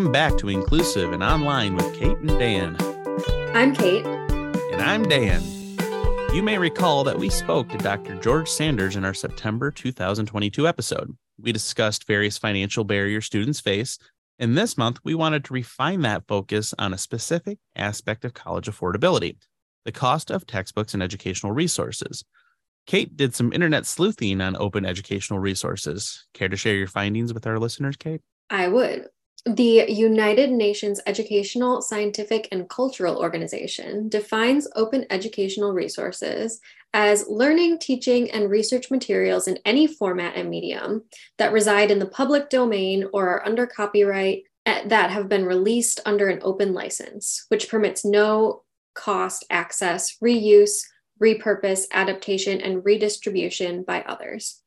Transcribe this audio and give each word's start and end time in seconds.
Welcome 0.00 0.12
back 0.12 0.38
to 0.38 0.48
Inclusive 0.48 1.12
and 1.12 1.22
Online 1.22 1.76
with 1.76 1.94
Kate 1.94 2.16
and 2.16 2.38
Dan. 2.38 2.74
I'm 3.54 3.74
Kate. 3.74 4.06
And 4.06 4.80
I'm 4.80 5.02
Dan. 5.02 5.42
You 6.32 6.42
may 6.42 6.56
recall 6.56 7.04
that 7.04 7.18
we 7.18 7.28
spoke 7.28 7.68
to 7.68 7.76
Dr. 7.76 8.14
George 8.14 8.48
Sanders 8.48 8.96
in 8.96 9.04
our 9.04 9.12
September 9.12 9.70
2022 9.70 10.66
episode. 10.66 11.14
We 11.38 11.52
discussed 11.52 12.06
various 12.06 12.38
financial 12.38 12.82
barriers 12.82 13.26
students 13.26 13.60
face, 13.60 13.98
and 14.38 14.56
this 14.56 14.78
month 14.78 15.00
we 15.04 15.14
wanted 15.14 15.44
to 15.44 15.52
refine 15.52 16.00
that 16.00 16.26
focus 16.26 16.72
on 16.78 16.94
a 16.94 16.98
specific 16.98 17.58
aspect 17.76 18.24
of 18.24 18.32
college 18.32 18.70
affordability 18.70 19.36
the 19.84 19.92
cost 19.92 20.30
of 20.30 20.46
textbooks 20.46 20.94
and 20.94 21.02
educational 21.02 21.52
resources. 21.52 22.24
Kate 22.86 23.18
did 23.18 23.34
some 23.34 23.52
internet 23.52 23.84
sleuthing 23.84 24.40
on 24.40 24.56
open 24.56 24.86
educational 24.86 25.40
resources. 25.40 26.26
Care 26.32 26.48
to 26.48 26.56
share 26.56 26.76
your 26.76 26.86
findings 26.86 27.34
with 27.34 27.46
our 27.46 27.58
listeners, 27.58 27.96
Kate? 27.96 28.22
I 28.48 28.68
would. 28.68 29.04
The 29.46 29.86
United 29.88 30.50
Nations 30.50 31.00
Educational, 31.06 31.80
Scientific, 31.80 32.48
and 32.52 32.68
Cultural 32.68 33.16
Organization 33.16 34.10
defines 34.10 34.68
open 34.76 35.06
educational 35.08 35.72
resources 35.72 36.60
as 36.92 37.26
learning, 37.26 37.78
teaching, 37.78 38.30
and 38.32 38.50
research 38.50 38.90
materials 38.90 39.48
in 39.48 39.58
any 39.64 39.86
format 39.86 40.36
and 40.36 40.50
medium 40.50 41.04
that 41.38 41.52
reside 41.52 41.90
in 41.90 41.98
the 41.98 42.06
public 42.06 42.50
domain 42.50 43.06
or 43.14 43.28
are 43.28 43.46
under 43.46 43.66
copyright 43.66 44.42
eh, 44.66 44.86
that 44.88 45.10
have 45.10 45.28
been 45.28 45.46
released 45.46 46.00
under 46.04 46.28
an 46.28 46.40
open 46.42 46.74
license, 46.74 47.46
which 47.48 47.70
permits 47.70 48.04
no 48.04 48.62
cost 48.94 49.46
access, 49.48 50.18
reuse, 50.22 50.82
repurpose, 51.22 51.84
adaptation, 51.92 52.60
and 52.60 52.84
redistribution 52.84 53.84
by 53.84 54.02
others. 54.02 54.59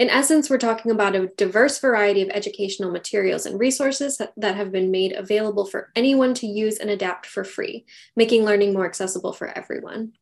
In 0.00 0.08
essence, 0.08 0.48
we're 0.48 0.56
talking 0.56 0.90
about 0.90 1.14
a 1.14 1.26
diverse 1.36 1.78
variety 1.78 2.22
of 2.22 2.30
educational 2.30 2.90
materials 2.90 3.44
and 3.44 3.60
resources 3.60 4.16
that, 4.16 4.54
have 4.56 4.72
been 4.72 4.90
made 4.90 5.12
available 5.12 5.66
for 5.66 5.90
anyone 5.94 6.32
to 6.34 6.46
use 6.46 6.78
and 6.78 6.88
adapt 6.88 7.26
for 7.26 7.44
free, 7.44 7.84
making 8.16 8.46
learning 8.46 8.72
more 8.72 8.86
accessible 8.86 9.34
for 9.34 9.48
everyone. 9.48 10.12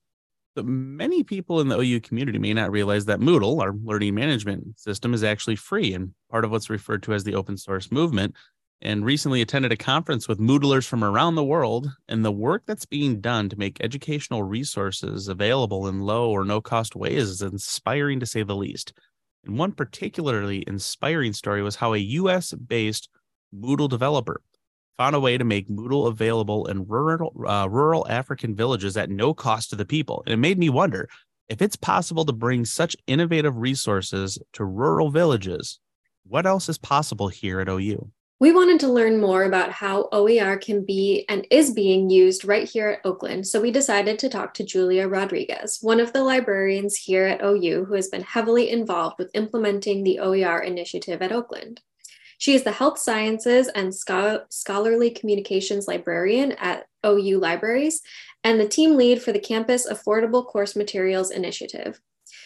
But 0.57 0.65
many 0.65 1.23
people 1.23 1.61
in 1.61 1.69
the 1.69 1.79
OU 1.79 2.01
community 2.01 2.41
may 2.41 2.55
not 2.55 2.73
realize 2.73 3.05
that 3.05 3.21
Moodle, 3.21 3.63
our 3.63 3.73
learning 3.73 4.17
management 4.17 4.81
system, 4.81 5.15
is 5.15 5.23
actually 5.23 5.55
free 5.55 5.95
and 5.95 6.13
part 6.29 6.45
of 6.45 6.51
what's 6.51 6.71
referred 6.71 7.05
to 7.05 7.15
as 7.15 7.23
the 7.23 7.37
open 7.37 7.57
source 7.57 7.93
movement. 7.93 8.35
And 8.83 9.05
recently 9.05 9.43
attended 9.43 9.71
a 9.71 9.77
conference 9.77 10.27
with 10.27 10.41
Moodlers 10.41 10.87
from 10.89 11.05
around 11.05 11.37
the 11.37 11.45
world, 11.45 11.89
and 12.09 12.25
the 12.25 12.33
work 12.33 12.65
that's 12.67 12.87
being 12.87 13.21
done 13.21 13.49
to 13.49 13.59
make 13.59 13.79
educational 13.81 14.43
resources 14.43 15.29
available 15.29 15.87
in 15.87 16.01
low 16.01 16.31
or 16.31 16.45
no 16.45 16.61
cost 16.61 16.97
ways 16.97 17.29
is 17.29 17.43
inspiring 17.43 18.19
to 18.19 18.27
say 18.27 18.43
the 18.43 18.57
least. 18.57 18.93
And 19.49 19.59
one 19.59 19.73
particularly 19.73 20.63
inspiring 20.67 21.33
story 21.33 21.63
was 21.63 21.77
how 21.77 21.95
a 21.95 21.99
US 21.99 22.53
based 22.53 23.09
Moodle 23.53 23.89
developer 23.89 24.43
found 24.99 25.17
a 25.17 25.21
way 25.21 25.39
to 25.39 25.45
make 25.45 25.71
Moodle 25.71 26.07
available 26.07 26.67
in 26.67 26.87
rural, 26.87 27.33
uh, 27.47 27.67
rural 27.71 28.07
African 28.11 28.55
villages 28.55 28.97
at 28.99 29.09
no 29.09 29.33
cost 29.33 29.71
to 29.71 29.77
the 29.77 29.87
people. 29.87 30.23
And 30.27 30.35
it 30.35 30.37
made 30.37 30.59
me 30.59 30.69
wonder 30.69 31.09
if 31.49 31.63
it's 31.63 31.77
possible 31.77 32.27
to 32.27 32.33
bring 32.33 32.67
such 32.67 32.95
innovative 33.07 33.57
resources 33.57 34.39
to 34.53 34.67
rural 34.67 35.11
villages, 35.11 35.81
what 36.27 36.45
else 36.45 36.69
is 36.69 36.77
possible 36.77 37.29
here 37.29 37.61
at 37.61 37.71
OU? 37.71 38.11
We 38.41 38.53
wanted 38.53 38.79
to 38.81 38.93
learn 38.93 39.21
more 39.21 39.43
about 39.43 39.73
how 39.73 40.09
OER 40.13 40.59
can 40.59 40.85
be 40.85 41.25
and 41.29 41.45
is 41.51 41.73
being 41.73 42.09
used 42.09 42.45
right 42.45 42.69
here 42.69 42.89
at 42.89 43.01
Oakland, 43.05 43.49
so 43.49 43.61
we 43.61 43.73
decided 43.73 44.17
to 44.21 44.29
talk 44.29 44.55
to 44.55 44.65
Julia 44.65 45.09
Rodriguez, 45.09 45.79
one 45.83 45.99
of 45.99 46.13
the 46.13 46.23
librarians 46.23 46.97
here 46.97 47.25
at 47.25 47.43
OU 47.43 47.87
who 47.87 47.95
has 47.95 48.07
been 48.07 48.23
heavily 48.23 48.71
involved 48.71 49.17
with 49.19 49.35
implementing 49.35 50.05
the 50.05 50.21
OER 50.21 50.61
initiative 50.61 51.21
at 51.21 51.33
Oakland. 51.33 51.81
She 52.39 52.55
is 52.55 52.63
the 52.63 52.71
Health 52.71 53.01
Sciences 53.01 53.69
and 53.75 53.93
Scholarly 53.93 55.11
Communications 55.11 55.89
Librarian 55.89 56.53
at 56.53 56.87
OU 57.05 57.41
Libraries 57.41 58.03
and 58.45 58.61
the 58.61 58.69
team 58.69 58.97
lead 58.97 59.21
for 59.21 59.33
the 59.33 59.41
Campus 59.41 59.91
Affordable 59.91 60.47
Course 60.47 60.77
Materials 60.77 61.33
Initiative. 61.33 62.01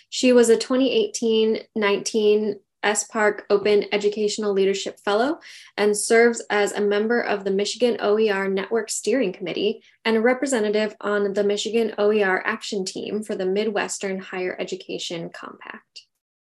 She 0.09 0.33
was 0.33 0.49
a 0.49 0.57
2018 0.57 1.65
19 1.77 2.61
SPARC 2.85 3.43
Open 3.51 3.85
Educational 3.93 4.53
Leadership 4.53 4.99
Fellow 5.01 5.39
and 5.77 5.97
serves 5.97 6.41
as 6.51 6.73
a 6.73 6.81
member 6.81 7.21
of 7.21 7.45
the 7.45 7.51
Michigan 7.51 7.97
OER 8.01 8.49
Network 8.49 8.91
Steering 8.91 9.33
Committee 9.33 9.83
and 10.05 10.17
a 10.17 10.21
representative 10.21 10.95
on 11.01 11.33
the 11.33 11.45
Michigan 11.45 11.95
OER 11.99 12.47
Action 12.47 12.85
Team 12.85 13.23
for 13.23 13.35
the 13.35 13.47
Midwestern 13.47 14.19
Higher 14.19 14.57
Education 14.59 15.31
Compact. 15.31 16.07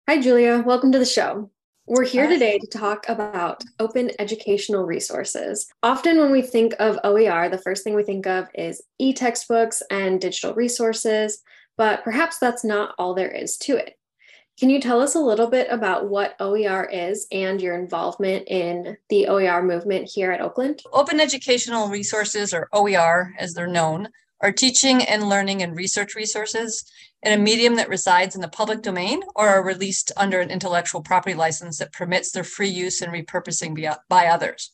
Hi, 0.07 0.19
Julia. 0.19 0.63
Welcome 0.65 0.91
to 0.91 0.99
the 0.99 1.05
show. 1.05 1.49
We're 1.85 2.05
here 2.05 2.29
today 2.29 2.59
to 2.59 2.67
talk 2.67 3.09
about 3.09 3.61
open 3.77 4.11
educational 4.17 4.85
resources. 4.85 5.67
Often, 5.83 6.17
when 6.17 6.31
we 6.31 6.41
think 6.41 6.73
of 6.79 6.97
OER, 7.03 7.49
the 7.49 7.57
first 7.57 7.83
thing 7.83 7.93
we 7.93 8.03
think 8.03 8.25
of 8.25 8.47
is 8.53 8.81
e 8.99 9.13
textbooks 9.13 9.83
and 9.91 10.21
digital 10.21 10.53
resources, 10.53 11.41
but 11.75 12.03
perhaps 12.05 12.37
that's 12.37 12.63
not 12.63 12.95
all 12.97 13.13
there 13.13 13.31
is 13.31 13.57
to 13.57 13.75
it. 13.75 13.97
Can 14.59 14.69
you 14.69 14.79
tell 14.79 15.01
us 15.01 15.15
a 15.15 15.19
little 15.19 15.47
bit 15.47 15.67
about 15.71 16.09
what 16.09 16.35
OER 16.39 16.85
is 16.85 17.25
and 17.31 17.59
your 17.59 17.75
involvement 17.75 18.47
in 18.47 18.97
the 19.09 19.27
OER 19.27 19.63
movement 19.63 20.09
here 20.13 20.31
at 20.31 20.41
Oakland? 20.41 20.81
Open 20.91 21.19
Educational 21.19 21.89
Resources, 21.89 22.53
or 22.53 22.69
OER 22.71 23.33
as 23.39 23.53
they're 23.53 23.67
known, 23.67 24.09
are 24.41 24.51
teaching 24.51 25.01
and 25.03 25.27
learning 25.27 25.63
and 25.63 25.75
research 25.75 26.13
resources 26.13 26.85
in 27.23 27.33
a 27.33 27.41
medium 27.41 27.77
that 27.77 27.89
resides 27.89 28.35
in 28.35 28.41
the 28.41 28.47
public 28.47 28.81
domain 28.81 29.21
or 29.35 29.47
are 29.47 29.63
released 29.63 30.11
under 30.17 30.39
an 30.39 30.51
intellectual 30.51 31.01
property 31.01 31.33
license 31.33 31.79
that 31.79 31.93
permits 31.93 32.31
their 32.31 32.43
free 32.43 32.69
use 32.69 33.01
and 33.01 33.11
repurposing 33.11 33.95
by 34.07 34.27
others. 34.27 34.71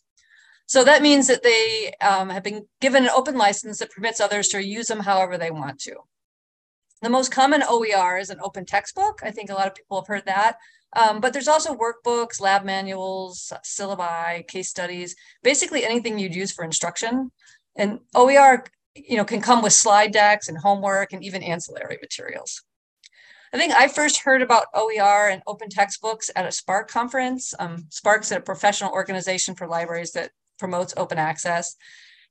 So 0.66 0.84
that 0.84 1.02
means 1.02 1.28
that 1.28 1.44
they 1.44 1.94
um, 2.02 2.30
have 2.30 2.44
been 2.44 2.68
given 2.82 3.04
an 3.04 3.12
open 3.16 3.38
license 3.38 3.80
that 3.80 3.92
permits 3.92 4.20
others 4.20 4.50
to 4.50 4.64
use 4.64 4.88
them 4.88 5.00
however 5.00 5.38
they 5.38 5.52
want 5.52 5.80
to. 5.82 5.96
The 7.02 7.10
most 7.10 7.32
common 7.32 7.64
OER 7.64 8.18
is 8.18 8.30
an 8.30 8.40
open 8.42 8.66
textbook. 8.66 9.22
I 9.24 9.32
think 9.32 9.50
a 9.50 9.54
lot 9.54 9.68
of 9.68 9.76
people 9.76 10.02
have 10.02 10.08
heard 10.08 10.26
that. 10.26 10.58
Um, 10.96 11.22
but 11.22 11.34
there's 11.34 11.48
also 11.48 11.78
workbooks, 11.78 12.42
lab 12.42 12.66
manuals, 12.66 13.54
syllabi, 13.64 14.48
case 14.48 14.70
studies, 14.70 15.16
basically 15.44 15.86
anything 15.86 16.18
you'd 16.18 16.36
use 16.36 16.52
for 16.52 16.66
instruction. 16.66 17.32
And 17.76 18.00
OER, 18.16 18.66
you 18.96 19.16
know, 19.16 19.24
can 19.24 19.42
come 19.42 19.62
with 19.62 19.74
slide 19.74 20.12
decks 20.12 20.50
and 20.50 20.58
homework 20.58 21.14
and 21.14 21.24
even 21.24 21.44
ancillary 21.44 21.98
materials. 22.02 22.64
I 23.54 23.58
think 23.58 23.74
I 23.74 23.88
first 23.88 24.22
heard 24.22 24.42
about 24.42 24.68
OER 24.74 25.30
and 25.30 25.42
open 25.48 25.70
textbooks 25.70 26.30
at 26.36 26.46
a 26.46 26.50
SPARC 26.50 26.88
conference. 26.88 27.54
Um, 27.58 27.86
SPARC's 27.90 28.32
a 28.32 28.40
professional 28.40 28.92
organization 28.92 29.56
for 29.56 29.68
libraries 29.68 30.12
that 30.12 30.32
promotes 30.60 30.94
open 30.98 31.18
access 31.18 31.76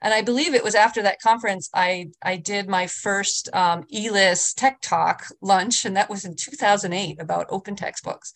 and 0.01 0.15
I 0.15 0.23
believe 0.23 0.55
it 0.55 0.65
was 0.65 0.75
after 0.75 1.03
that 1.03 1.21
conference 1.21 1.69
I 1.75 2.11
I 2.23 2.37
did 2.37 2.69
my 2.69 2.87
first 2.87 3.49
um, 3.55 3.85
ELIS 3.93 4.55
Tech 4.55 4.81
Talk 4.81 5.27
lunch, 5.41 5.85
and 5.85 5.97
that 5.97 6.11
was 6.11 6.25
in 6.25 6.37
2008 6.37 7.21
about 7.21 7.47
open 7.51 7.77
textbooks. 7.77 8.33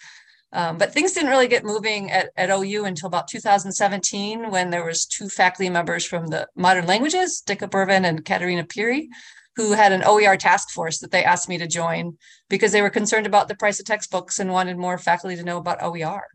Um, 0.55 0.77
but 0.77 0.93
things 0.93 1.13
didn't 1.13 1.31
really 1.31 1.49
get 1.49 1.65
moving 1.65 2.11
at, 2.11 2.31
at 2.37 2.51
OU 2.51 2.85
until 2.85 3.07
about 3.07 3.27
2017 3.29 4.51
when 4.51 4.69
there 4.69 4.85
was 4.85 5.07
two 5.07 5.31
faculty 5.31 5.71
members 5.71 6.05
from 6.05 6.27
the 6.27 6.47
modern 6.55 6.87
languages, 6.87 7.43
Dikka 7.47 7.71
Berven 7.71 8.05
and 8.05 8.23
Katerina 8.23 8.65
Piri, 8.65 9.09
who 9.57 9.73
had 9.73 9.93
an 9.93 10.03
OER 10.05 10.37
task 10.37 10.71
force 10.71 10.99
that 10.99 11.11
they 11.11 11.25
asked 11.25 11.49
me 11.49 11.57
to 11.57 11.67
join 11.67 12.19
because 12.51 12.73
they 12.73 12.83
were 12.83 12.91
concerned 12.91 13.27
about 13.27 13.49
the 13.49 13.55
price 13.55 13.81
of 13.81 13.87
textbooks 13.87 14.39
and 14.39 14.51
wanted 14.51 14.77
more 14.77 14.99
faculty 14.99 15.37
to 15.37 15.43
know 15.43 15.57
about 15.57 15.83
OER. 15.83 16.27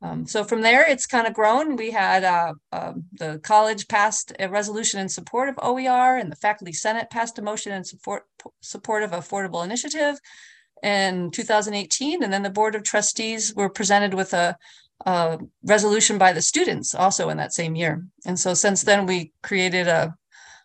Um, 0.00 0.26
so 0.26 0.44
from 0.44 0.62
there, 0.62 0.88
it's 0.88 1.06
kind 1.06 1.26
of 1.26 1.34
grown. 1.34 1.74
We 1.74 1.90
had 1.90 2.22
uh, 2.22 2.54
uh, 2.72 2.92
the 3.12 3.40
college 3.42 3.88
passed 3.88 4.32
a 4.38 4.48
resolution 4.48 5.00
in 5.00 5.08
support 5.08 5.48
of 5.48 5.58
OER, 5.60 6.16
and 6.16 6.30
the 6.30 6.36
faculty 6.36 6.72
senate 6.72 7.10
passed 7.10 7.38
a 7.38 7.42
motion 7.42 7.72
in 7.72 7.84
support 7.84 8.24
support 8.60 9.02
of 9.02 9.10
affordable 9.10 9.64
initiative 9.64 10.20
in 10.82 11.30
2018. 11.32 12.22
And 12.22 12.32
then 12.32 12.42
the 12.42 12.50
board 12.50 12.76
of 12.76 12.84
trustees 12.84 13.54
were 13.54 13.68
presented 13.68 14.14
with 14.14 14.32
a, 14.34 14.56
resolution 15.64 16.18
by 16.18 16.32
the 16.32 16.42
students 16.42 16.94
also 16.94 17.28
in 17.28 17.36
that 17.36 17.54
same 17.54 17.76
year. 17.76 18.04
And 18.26 18.38
so 18.38 18.52
since 18.52 18.82
then, 18.82 19.06
we 19.06 19.32
created 19.42 19.86
a, 19.86 20.14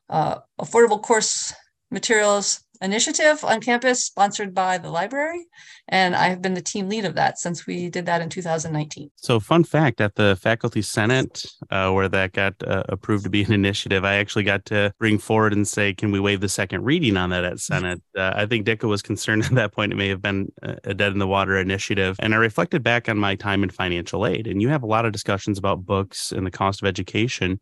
a 0.10 0.42
affordable 0.60 1.02
course 1.02 1.54
materials 1.92 2.62
initiative 2.84 3.44
on 3.44 3.62
campus 3.62 4.04
sponsored 4.04 4.54
by 4.54 4.78
the 4.78 4.90
library. 4.90 5.46
And 5.88 6.16
I've 6.16 6.42
been 6.42 6.54
the 6.54 6.62
team 6.62 6.90
lead 6.90 7.06
of 7.06 7.16
that 7.16 7.40
since 7.40 7.66
we 7.66 7.90
did 7.90 8.06
that 8.06 8.22
in 8.22 8.30
2019. 8.30 9.10
So, 9.16 9.40
fun 9.40 9.64
fact 9.64 10.02
at 10.02 10.16
the 10.16 10.38
faculty 10.42 10.82
senate, 10.82 11.46
uh, 11.72 11.92
where 11.92 12.10
that 12.10 12.34
got 12.34 12.56
uh, 12.66 12.84
approved 12.90 13.24
to 13.24 13.30
be 13.30 13.44
an 13.44 13.54
initiative, 13.54 14.06
I 14.06 14.16
actually 14.16 14.44
got 14.44 14.66
to 14.66 14.94
bring 15.00 15.18
forward 15.18 15.54
and 15.54 15.68
say, 15.68 15.94
can 15.94 16.12
we 16.12 16.20
waive 16.20 16.42
the 16.42 16.50
second 16.50 16.84
reading 16.84 17.18
on 17.18 17.30
that 17.32 17.44
at 17.44 17.60
Senate? 17.60 18.02
Uh, 18.18 18.34
I 18.36 18.46
think 18.46 18.66
Dikka 18.66 18.88
was 18.88 19.02
concerned 19.02 19.44
at 19.46 19.56
that 19.56 19.74
point 19.74 19.92
it 19.92 19.96
may 19.96 20.10
have 20.10 20.22
been 20.22 20.52
a 20.62 20.94
dead 20.94 21.14
in 21.14 21.20
the 21.20 21.28
water 21.28 21.58
initiative. 21.58 22.18
And 22.20 22.34
I 22.34 22.38
reflected 22.38 22.84
back 22.84 23.10
on 23.10 23.18
my 23.18 23.36
time 23.36 23.64
in 23.64 23.70
financial 23.70 24.28
aid, 24.28 24.48
and 24.48 24.62
you 24.62 24.70
have 24.70 24.84
a 24.84 24.88
lot 24.88 25.06
of 25.06 25.12
discussions 25.12 25.58
about 25.58 25.86
books 25.86 26.32
and 26.32 26.46
the 26.46 26.52
cost 26.52 26.82
of 26.82 26.88
education. 26.88 27.60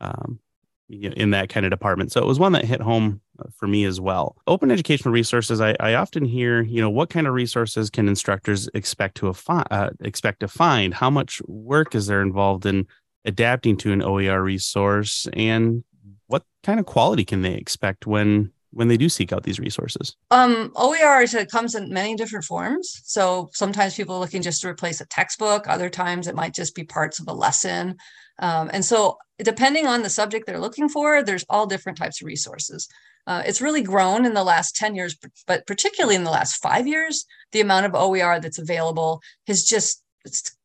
Um, 0.00 0.40
in 0.88 1.30
that 1.30 1.48
kind 1.48 1.66
of 1.66 1.70
department. 1.70 2.12
So 2.12 2.20
it 2.20 2.26
was 2.26 2.38
one 2.38 2.52
that 2.52 2.64
hit 2.64 2.80
home 2.80 3.20
uh, 3.38 3.44
for 3.56 3.66
me 3.66 3.84
as 3.84 4.00
well. 4.00 4.36
Open 4.46 4.70
educational 4.70 5.12
resources. 5.12 5.60
I, 5.60 5.74
I 5.80 5.94
often 5.94 6.24
hear, 6.24 6.62
you 6.62 6.80
know, 6.80 6.90
what 6.90 7.10
kind 7.10 7.26
of 7.26 7.34
resources 7.34 7.90
can 7.90 8.08
instructors 8.08 8.68
expect 8.74 9.16
to 9.16 9.34
uh, 9.48 9.90
expect 10.00 10.40
to 10.40 10.48
find? 10.48 10.94
How 10.94 11.10
much 11.10 11.42
work 11.46 11.94
is 11.94 12.06
there 12.06 12.22
involved 12.22 12.66
in 12.66 12.86
adapting 13.24 13.76
to 13.78 13.92
an 13.92 14.02
OER 14.02 14.42
resource 14.42 15.26
and 15.32 15.82
what 16.28 16.44
kind 16.62 16.78
of 16.78 16.86
quality 16.86 17.24
can 17.24 17.42
they 17.42 17.54
expect 17.54 18.06
when 18.06 18.52
when 18.70 18.88
they 18.88 18.96
do 18.98 19.08
seek 19.08 19.32
out 19.32 19.42
these 19.42 19.58
resources? 19.58 20.16
Um, 20.30 20.70
OER 20.76 21.22
it 21.22 21.50
comes 21.50 21.74
in 21.74 21.92
many 21.92 22.14
different 22.14 22.44
forms. 22.44 23.00
So 23.04 23.48
sometimes 23.52 23.94
people 23.94 24.16
are 24.16 24.20
looking 24.20 24.42
just 24.42 24.60
to 24.60 24.68
replace 24.68 25.00
a 25.00 25.06
textbook. 25.06 25.66
Other 25.66 25.88
times 25.88 26.28
it 26.28 26.34
might 26.34 26.54
just 26.54 26.74
be 26.74 26.84
parts 26.84 27.18
of 27.18 27.26
a 27.26 27.32
lesson. 27.32 27.96
Um, 28.38 28.70
and 28.72 28.84
so 28.84 29.18
depending 29.38 29.86
on 29.86 30.02
the 30.02 30.10
subject 30.10 30.46
they're 30.46 30.60
looking 30.60 30.88
for, 30.88 31.22
there's 31.22 31.44
all 31.48 31.66
different 31.66 31.98
types 31.98 32.20
of 32.20 32.26
resources. 32.26 32.88
Uh, 33.26 33.42
it's 33.44 33.60
really 33.60 33.82
grown 33.82 34.24
in 34.24 34.34
the 34.34 34.44
last 34.44 34.76
10 34.76 34.94
years, 34.94 35.16
but 35.46 35.66
particularly 35.66 36.14
in 36.14 36.24
the 36.24 36.30
last 36.30 36.62
five 36.62 36.86
years, 36.86 37.26
the 37.52 37.60
amount 37.60 37.86
of 37.86 37.94
OER 37.94 38.38
that's 38.40 38.58
available 38.58 39.20
has 39.46 39.64
just 39.64 40.02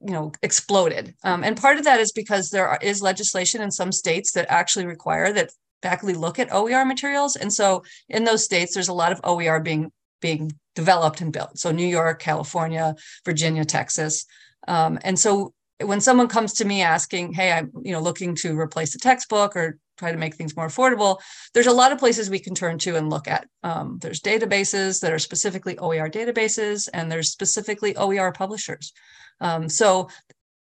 you 0.04 0.12
know 0.12 0.32
exploded 0.42 1.14
um, 1.24 1.44
and 1.44 1.56
part 1.56 1.78
of 1.78 1.84
that 1.84 2.00
is 2.00 2.12
because 2.12 2.50
there 2.50 2.68
are, 2.68 2.80
is 2.82 3.00
legislation 3.00 3.62
in 3.62 3.70
some 3.70 3.92
states 3.92 4.32
that 4.32 4.48
actually 4.50 4.88
require 4.88 5.32
that 5.32 5.52
faculty 5.82 6.16
look 6.16 6.40
at 6.40 6.54
OER 6.54 6.86
materials. 6.86 7.36
And 7.36 7.52
so 7.52 7.84
in 8.10 8.24
those 8.24 8.44
states, 8.44 8.74
there's 8.74 8.88
a 8.88 8.94
lot 8.94 9.12
of 9.12 9.22
OER 9.24 9.60
being 9.60 9.92
being 10.22 10.52
developed 10.76 11.22
and 11.22 11.34
built. 11.34 11.58
So 11.58 11.72
New 11.72 11.88
York, 11.88 12.22
California, 12.22 12.96
Virginia, 13.26 13.66
Texas. 13.66 14.26
Um, 14.68 15.00
and 15.04 15.18
so 15.18 15.54
when 15.84 16.02
someone 16.02 16.28
comes 16.28 16.54
to 16.54 16.66
me 16.66 16.82
asking, 16.82 17.34
hey, 17.34 17.52
I'm 17.52 17.72
you 17.84 17.92
know 17.92 18.02
looking 18.02 18.36
to 18.36 18.58
replace 18.60 18.96
a 18.96 19.00
textbook 19.00 19.56
or 19.56 19.78
try 19.98 20.12
to 20.12 20.18
make 20.18 20.36
things 20.36 20.56
more 20.56 20.68
affordable, 20.68 21.20
there's 21.54 21.68
a 21.68 21.74
lot 21.74 21.92
of 21.92 22.00
places 22.00 22.30
we 22.30 22.40
can 22.40 22.56
turn 22.56 22.78
to 22.80 22.96
and 22.96 23.10
look 23.10 23.28
at. 23.28 23.48
Um, 23.64 24.00
there's 24.02 24.20
databases 24.20 25.00
that 25.02 25.14
are 25.14 25.20
specifically 25.20 25.78
OER 25.78 26.10
databases, 26.10 26.90
and 26.94 27.12
there's 27.12 27.30
specifically 27.30 27.96
OER 27.96 28.32
publishers. 28.32 28.94
Um, 29.40 29.70
so 29.70 30.10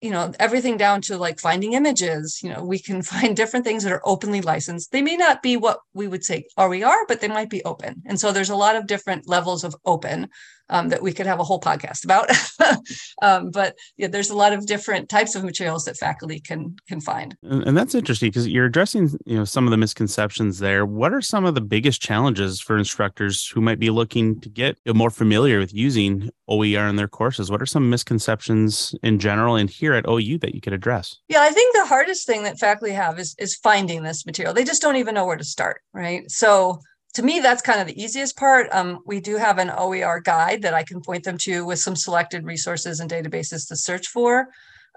you 0.01 0.11
know 0.11 0.31
everything 0.39 0.77
down 0.77 1.01
to 1.01 1.17
like 1.17 1.39
finding 1.39 1.73
images 1.73 2.41
you 2.43 2.51
know 2.51 2.63
we 2.63 2.79
can 2.79 3.01
find 3.13 3.35
different 3.35 3.65
things 3.65 3.83
that 3.83 3.91
are 3.91 4.01
openly 4.05 4.41
licensed 4.41 4.91
they 4.91 5.01
may 5.01 5.15
not 5.15 5.41
be 5.41 5.57
what 5.57 5.79
we 5.93 6.07
would 6.07 6.23
say 6.23 6.45
OER 6.57 7.05
but 7.07 7.21
they 7.21 7.27
might 7.27 7.49
be 7.49 7.63
open 7.63 8.01
and 8.05 8.19
so 8.19 8.31
there's 8.31 8.49
a 8.49 8.55
lot 8.55 8.75
of 8.75 8.87
different 8.87 9.27
levels 9.27 9.63
of 9.63 9.75
open 9.85 10.29
um, 10.69 10.89
that 10.89 11.01
we 11.01 11.13
could 11.13 11.25
have 11.25 11.39
a 11.39 11.43
whole 11.43 11.59
podcast 11.59 12.03
about. 12.03 12.29
um, 13.21 13.51
but 13.51 13.75
yeah, 13.97 14.07
there's 14.07 14.29
a 14.29 14.35
lot 14.35 14.53
of 14.53 14.65
different 14.65 15.09
types 15.09 15.35
of 15.35 15.43
materials 15.43 15.85
that 15.85 15.97
faculty 15.97 16.39
can 16.39 16.75
can 16.87 16.99
find. 16.99 17.35
And, 17.43 17.63
and 17.63 17.77
that's 17.77 17.95
interesting 17.95 18.29
because 18.29 18.47
you're 18.47 18.65
addressing 18.65 19.17
you 19.25 19.37
know 19.37 19.45
some 19.45 19.65
of 19.65 19.71
the 19.71 19.77
misconceptions 19.77 20.59
there. 20.59 20.85
What 20.85 21.13
are 21.13 21.21
some 21.21 21.45
of 21.45 21.55
the 21.55 21.61
biggest 21.61 22.01
challenges 22.01 22.59
for 22.59 22.77
instructors 22.77 23.47
who 23.47 23.61
might 23.61 23.79
be 23.79 23.89
looking 23.89 24.39
to 24.41 24.49
get 24.49 24.77
more 24.93 25.09
familiar 25.09 25.59
with 25.59 25.73
using 25.73 26.29
OER 26.47 26.87
in 26.87 26.95
their 26.95 27.07
courses? 27.07 27.49
What 27.49 27.61
are 27.61 27.65
some 27.67 27.89
misconceptions 27.89 28.95
in 29.03 29.19
general 29.19 29.55
and 29.55 29.69
here 29.69 29.86
at 29.93 30.07
OU 30.07 30.39
that 30.39 30.55
you 30.55 30.61
could 30.61 30.73
address? 30.73 31.15
Yeah, 31.27 31.41
I 31.41 31.49
think 31.49 31.75
the 31.75 31.85
hardest 31.85 32.25
thing 32.25 32.43
that 32.43 32.59
faculty 32.59 32.93
have 32.93 33.19
is 33.19 33.35
is 33.39 33.55
finding 33.55 34.03
this 34.03 34.25
material. 34.25 34.53
They 34.53 34.63
just 34.63 34.81
don't 34.81 34.95
even 34.97 35.15
know 35.15 35.25
where 35.25 35.37
to 35.37 35.43
start, 35.43 35.81
right? 35.93 36.29
So 36.29 36.79
to 37.13 37.23
me, 37.23 37.39
that's 37.39 37.61
kind 37.61 37.81
of 37.81 37.87
the 37.87 38.01
easiest 38.01 38.37
part. 38.37 38.67
Um, 38.71 38.99
we 39.05 39.19
do 39.19 39.37
have 39.37 39.57
an 39.57 39.71
OER 39.75 40.19
guide 40.19 40.61
that 40.61 40.73
I 40.73 40.83
can 40.83 41.01
point 41.01 41.23
them 41.23 41.37
to 41.39 41.65
with 41.65 41.79
some 41.79 41.95
selected 41.95 42.45
resources 42.45 42.99
and 42.99 43.09
databases 43.09 43.67
to 43.69 43.75
search 43.75 44.07
for. 44.07 44.49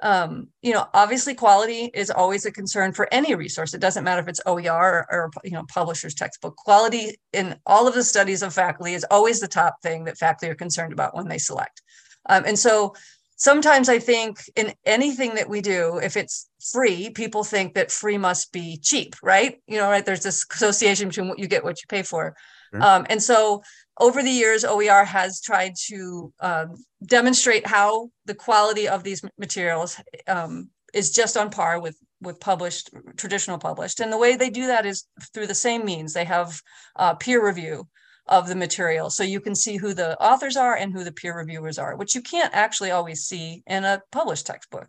Um, 0.03 0.49
you 0.63 0.73
know, 0.73 0.87
obviously 0.95 1.35
quality 1.35 1.91
is 1.93 2.11
always 2.11 2.47
a 2.47 2.53
concern 2.53 2.93
for 2.93 3.09
any 3.13 3.35
resource. 3.35 3.75
It 3.75 3.81
doesn't 3.81 4.05
matter 4.05 4.23
if 4.23 4.29
it's 4.29 4.41
OER 4.47 4.71
or, 4.71 5.07
or, 5.11 5.31
you 5.45 5.53
know, 5.53 5.65
publisher's 5.69 6.15
textbook. 6.15 6.57
Quality 6.57 7.19
in 7.33 7.57
all 7.67 7.87
of 7.87 7.95
the 7.95 8.05
studies 8.05 8.43
of 8.43 8.55
faculty 8.55 8.95
is 8.95 9.07
always 9.11 9.41
the 9.41 9.49
top 9.49 9.77
thing 9.83 10.05
that 10.05 10.19
faculty 10.19 10.51
are 10.51 10.55
concerned 10.55 10.93
about 10.93 11.15
when 11.15 11.29
they 11.29 11.39
select. 11.39 11.83
Um, 12.29 12.45
and 12.47 12.59
so 12.59 12.95
sometimes 13.41 13.89
I 13.89 13.99
think 13.99 14.39
in 14.55 14.73
anything 14.85 15.35
that 15.35 15.49
we 15.49 15.61
do, 15.63 15.99
if 16.03 16.17
it's 16.17 16.49
free, 16.73 17.11
people 17.11 17.43
think 17.43 17.75
that 17.75 17.91
free 17.91 18.19
must 18.19 18.53
be 18.53 18.79
cheap, 18.81 19.17
right? 19.23 19.61
You 19.67 19.79
know, 19.79 19.89
right? 19.89 20.05
There's 20.05 20.23
this 20.23 20.47
association 20.53 21.09
between 21.09 21.29
what 21.29 21.39
you 21.39 21.49
get, 21.49 21.65
what 21.65 21.81
you 21.81 21.87
pay 21.89 22.03
for. 22.03 22.37
Sure. 22.71 22.83
Um, 22.83 23.07
and 23.09 23.21
so 23.21 23.63
over 23.99 24.23
the 24.23 24.31
years, 24.31 24.65
OER 24.65 25.05
has 25.05 25.41
tried 25.41 25.75
to 25.89 26.33
um, 26.41 26.85
demonstrate 27.05 27.67
how 27.67 28.11
the 28.27 28.35
quality 28.35 28.87
of 28.87 29.03
these 29.05 29.23
materials 29.39 29.99
um, 30.29 30.69
is 30.93 31.11
just 31.11 31.37
on 31.37 31.51
par 31.51 31.81
with 31.81 31.97
with 32.23 32.39
published 32.39 32.91
traditional 33.17 33.57
published 33.57 33.99
and 33.99 34.13
the 34.13 34.19
way 34.19 34.37
they 34.37 34.51
do 34.51 34.67
that 34.67 34.85
is 34.85 35.07
through 35.33 35.47
the 35.47 35.55
same 35.55 35.87
means 35.87 36.13
they 36.13 36.27
have 36.27 36.61
uh, 36.97 37.15
peer 37.15 37.43
review 37.43 37.89
of 38.31 38.49
the 38.49 38.55
material. 38.55 39.11
So 39.11 39.25
you 39.25 39.41
can 39.41 39.55
see 39.55 39.77
who 39.77 39.93
the 39.93 40.19
authors 40.23 40.57
are 40.57 40.77
and 40.77 40.93
who 40.93 41.05
the 41.05 41.13
peer 41.13 41.37
reviewers 41.37 41.79
are, 41.79 41.97
which 41.97 42.15
you 42.15 42.23
can't 42.23 42.55
actually 42.55 42.93
always 42.93 43.25
see 43.25 43.63
in 43.67 43.85
a 43.85 44.01
published 44.13 44.47
textbook. 44.47 44.89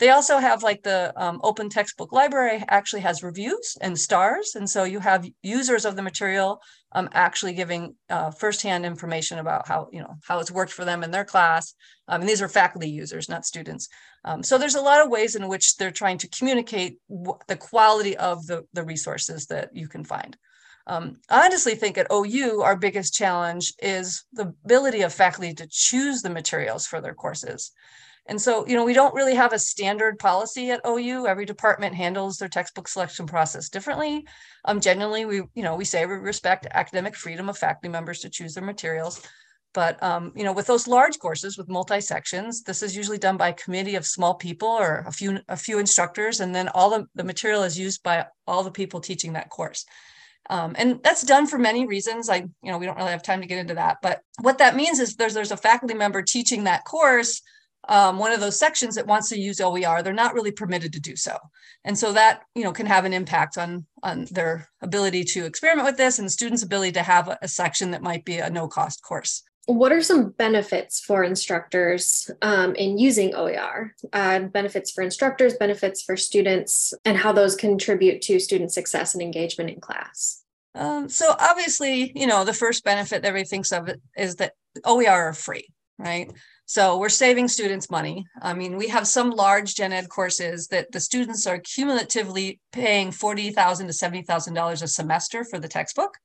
They 0.00 0.08
also 0.08 0.38
have 0.38 0.62
like 0.62 0.82
the 0.82 1.12
um, 1.14 1.40
open 1.42 1.68
textbook 1.68 2.10
library 2.10 2.64
actually 2.68 3.02
has 3.02 3.22
reviews 3.22 3.76
and 3.82 3.98
stars. 3.98 4.54
And 4.54 4.68
so 4.68 4.84
you 4.84 4.98
have 4.98 5.28
users 5.42 5.84
of 5.84 5.94
the 5.94 6.02
material 6.02 6.62
um, 6.92 7.08
actually 7.12 7.52
giving 7.52 7.94
uh, 8.08 8.30
firsthand 8.30 8.86
information 8.86 9.38
about 9.38 9.68
how, 9.68 9.88
you 9.92 10.00
know, 10.00 10.14
how 10.24 10.40
it's 10.40 10.50
worked 10.50 10.72
for 10.72 10.86
them 10.86 11.04
in 11.04 11.10
their 11.10 11.26
class. 11.26 11.74
Um, 12.08 12.22
and 12.22 12.28
these 12.28 12.40
are 12.40 12.48
faculty 12.48 12.88
users, 12.88 13.28
not 13.28 13.44
students. 13.44 13.88
Um, 14.24 14.42
so 14.42 14.56
there's 14.56 14.74
a 14.74 14.80
lot 14.80 15.04
of 15.04 15.10
ways 15.10 15.36
in 15.36 15.46
which 15.48 15.76
they're 15.76 15.90
trying 15.90 16.18
to 16.18 16.28
communicate 16.30 16.98
the 17.46 17.56
quality 17.56 18.16
of 18.16 18.46
the, 18.46 18.64
the 18.72 18.82
resources 18.82 19.46
that 19.46 19.68
you 19.74 19.86
can 19.86 20.02
find. 20.02 20.36
Um, 20.90 21.18
I 21.28 21.46
honestly 21.46 21.76
think 21.76 21.98
at 21.98 22.10
OU, 22.12 22.62
our 22.62 22.76
biggest 22.76 23.14
challenge 23.14 23.74
is 23.80 24.24
the 24.32 24.52
ability 24.64 25.02
of 25.02 25.14
faculty 25.14 25.54
to 25.54 25.68
choose 25.70 26.20
the 26.20 26.30
materials 26.30 26.84
for 26.84 27.00
their 27.00 27.14
courses. 27.14 27.70
And 28.26 28.40
so, 28.40 28.66
you 28.66 28.74
know, 28.74 28.84
we 28.84 28.92
don't 28.92 29.14
really 29.14 29.36
have 29.36 29.52
a 29.52 29.58
standard 29.58 30.18
policy 30.18 30.72
at 30.72 30.80
OU. 30.84 31.28
Every 31.28 31.46
department 31.46 31.94
handles 31.94 32.38
their 32.38 32.48
textbook 32.48 32.88
selection 32.88 33.24
process 33.26 33.68
differently. 33.68 34.26
Um, 34.64 34.80
generally, 34.80 35.24
we, 35.24 35.36
you 35.54 35.62
know, 35.62 35.76
we 35.76 35.84
say 35.84 36.04
we 36.06 36.14
respect 36.14 36.66
academic 36.72 37.14
freedom 37.14 37.48
of 37.48 37.56
faculty 37.56 37.88
members 37.88 38.18
to 38.20 38.28
choose 38.28 38.54
their 38.54 38.64
materials. 38.64 39.22
But, 39.72 40.02
um, 40.02 40.32
you 40.34 40.42
know, 40.42 40.52
with 40.52 40.66
those 40.66 40.88
large 40.88 41.20
courses 41.20 41.56
with 41.56 41.68
multi-sections, 41.68 42.64
this 42.64 42.82
is 42.82 42.96
usually 42.96 43.18
done 43.18 43.36
by 43.36 43.50
a 43.50 43.54
committee 43.54 43.94
of 43.94 44.04
small 44.04 44.34
people 44.34 44.68
or 44.68 45.04
a 45.06 45.12
few, 45.12 45.38
a 45.48 45.56
few 45.56 45.78
instructors, 45.78 46.40
and 46.40 46.52
then 46.52 46.66
all 46.66 46.90
the, 46.90 47.06
the 47.14 47.22
material 47.22 47.62
is 47.62 47.78
used 47.78 48.02
by 48.02 48.26
all 48.48 48.64
the 48.64 48.72
people 48.72 49.00
teaching 49.00 49.34
that 49.34 49.50
course. 49.50 49.86
Um, 50.48 50.74
and 50.78 51.00
that's 51.02 51.22
done 51.22 51.46
for 51.46 51.58
many 51.58 51.86
reasons. 51.86 52.28
I, 52.28 52.36
you 52.36 52.72
know, 52.72 52.78
we 52.78 52.86
don't 52.86 52.96
really 52.96 53.10
have 53.10 53.22
time 53.22 53.40
to 53.40 53.46
get 53.46 53.58
into 53.58 53.74
that. 53.74 53.98
But 54.02 54.22
what 54.40 54.58
that 54.58 54.74
means 54.74 54.98
is 54.98 55.16
there's 55.16 55.34
there's 55.34 55.52
a 55.52 55.56
faculty 55.56 55.94
member 55.94 56.22
teaching 56.22 56.64
that 56.64 56.84
course, 56.84 57.42
um, 57.88 58.18
one 58.18 58.32
of 58.32 58.40
those 58.40 58.58
sections 58.58 58.94
that 58.96 59.06
wants 59.06 59.28
to 59.30 59.38
use 59.38 59.60
OER, 59.60 60.02
they're 60.02 60.12
not 60.12 60.34
really 60.34 60.52
permitted 60.52 60.92
to 60.92 61.00
do 61.00 61.16
so. 61.16 61.36
And 61.84 61.96
so 61.96 62.12
that, 62.12 62.42
you 62.54 62.62
know, 62.62 62.72
can 62.72 62.86
have 62.86 63.04
an 63.04 63.12
impact 63.12 63.56
on 63.56 63.86
on 64.02 64.26
their 64.30 64.68
ability 64.82 65.24
to 65.24 65.44
experiment 65.44 65.86
with 65.86 65.96
this 65.96 66.18
and 66.18 66.30
students' 66.30 66.62
ability 66.62 66.92
to 66.92 67.02
have 67.02 67.28
a, 67.28 67.38
a 67.42 67.48
section 67.48 67.90
that 67.92 68.02
might 68.02 68.24
be 68.24 68.38
a 68.38 68.50
no 68.50 68.68
cost 68.68 69.02
course. 69.02 69.42
What 69.70 69.92
are 69.92 70.02
some 70.02 70.30
benefits 70.30 70.98
for 70.98 71.22
instructors 71.22 72.28
um, 72.42 72.74
in 72.74 72.98
using 72.98 73.36
OER? 73.36 73.94
Uh, 74.12 74.40
benefits 74.40 74.90
for 74.90 75.02
instructors, 75.02 75.54
benefits 75.54 76.02
for 76.02 76.16
students, 76.16 76.92
and 77.04 77.16
how 77.16 77.30
those 77.30 77.54
contribute 77.54 78.20
to 78.22 78.40
student 78.40 78.72
success 78.72 79.14
and 79.14 79.22
engagement 79.22 79.70
in 79.70 79.80
class? 79.80 80.42
Um, 80.74 81.08
so 81.08 81.36
obviously, 81.38 82.10
you 82.16 82.26
know, 82.26 82.44
the 82.44 82.52
first 82.52 82.82
benefit 82.82 83.22
that 83.22 83.28
everybody 83.28 83.48
thinks 83.48 83.70
of 83.70 83.88
is 84.18 84.36
that 84.36 84.54
OER 84.84 85.28
are 85.28 85.32
free, 85.32 85.68
right? 85.98 86.32
So 86.66 86.98
we're 86.98 87.08
saving 87.08 87.46
students 87.46 87.90
money. 87.90 88.26
I 88.42 88.54
mean, 88.54 88.76
we 88.76 88.88
have 88.88 89.06
some 89.06 89.30
large 89.30 89.76
gen 89.76 89.92
ed 89.92 90.08
courses 90.08 90.66
that 90.68 90.90
the 90.90 91.00
students 91.00 91.46
are 91.46 91.58
cumulatively 91.58 92.60
paying 92.72 93.12
40,000 93.12 93.86
to 93.86 93.92
$70,000 93.92 94.82
a 94.82 94.88
semester 94.88 95.44
for 95.44 95.58
the 95.60 95.68
textbook, 95.68 96.16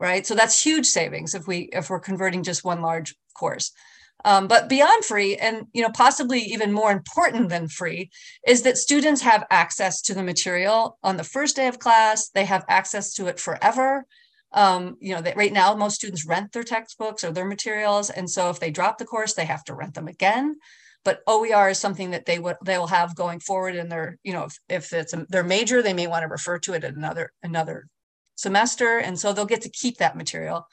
right? 0.00 0.26
So 0.26 0.34
that's 0.34 0.62
huge 0.62 0.86
savings 0.86 1.34
if 1.34 1.46
we 1.46 1.68
if 1.72 1.90
we're 1.90 2.00
converting 2.00 2.42
just 2.42 2.64
one 2.64 2.80
large 2.80 3.14
course. 3.34 3.72
Um, 4.24 4.48
but 4.48 4.68
beyond 4.68 5.04
free, 5.04 5.36
and 5.36 5.66
you 5.72 5.82
know, 5.82 5.90
possibly 5.90 6.40
even 6.40 6.72
more 6.72 6.90
important 6.90 7.48
than 7.48 7.68
free, 7.68 8.10
is 8.46 8.62
that 8.62 8.76
students 8.76 9.22
have 9.22 9.46
access 9.50 10.02
to 10.02 10.14
the 10.14 10.24
material 10.24 10.98
on 11.04 11.16
the 11.16 11.24
first 11.24 11.54
day 11.56 11.68
of 11.68 11.78
class. 11.78 12.28
They 12.30 12.44
have 12.44 12.64
access 12.68 13.14
to 13.14 13.28
it 13.28 13.38
forever. 13.38 14.04
Um, 14.52 14.96
you 15.00 15.14
know, 15.14 15.20
that 15.20 15.36
right 15.36 15.52
now 15.52 15.74
most 15.74 15.96
students 15.96 16.26
rent 16.26 16.52
their 16.52 16.64
textbooks 16.64 17.22
or 17.22 17.30
their 17.30 17.44
materials, 17.44 18.10
and 18.10 18.28
so 18.28 18.50
if 18.50 18.58
they 18.58 18.70
drop 18.70 18.98
the 18.98 19.04
course, 19.04 19.34
they 19.34 19.44
have 19.44 19.62
to 19.64 19.74
rent 19.74 19.94
them 19.94 20.08
again. 20.08 20.56
But 21.04 21.20
OER 21.26 21.68
is 21.68 21.78
something 21.78 22.10
that 22.10 22.26
they 22.26 22.38
would 22.38 22.56
they 22.64 22.76
will 22.76 22.88
have 22.88 23.14
going 23.14 23.40
forward 23.40 23.76
in 23.76 23.88
their, 23.88 24.18
you 24.24 24.32
know, 24.32 24.44
if, 24.44 24.58
if 24.68 24.92
it's 24.92 25.12
a, 25.12 25.26
their 25.28 25.44
major, 25.44 25.80
they 25.80 25.92
may 25.92 26.06
want 26.06 26.22
to 26.22 26.28
refer 26.28 26.58
to 26.60 26.72
it 26.72 26.82
at 26.82 26.96
another 26.96 27.32
another 27.42 27.86
semester, 28.38 28.98
and 28.98 29.18
so 29.18 29.32
they'll 29.32 29.44
get 29.44 29.62
to 29.62 29.68
keep 29.68 29.98
that 29.98 30.16
material. 30.16 30.66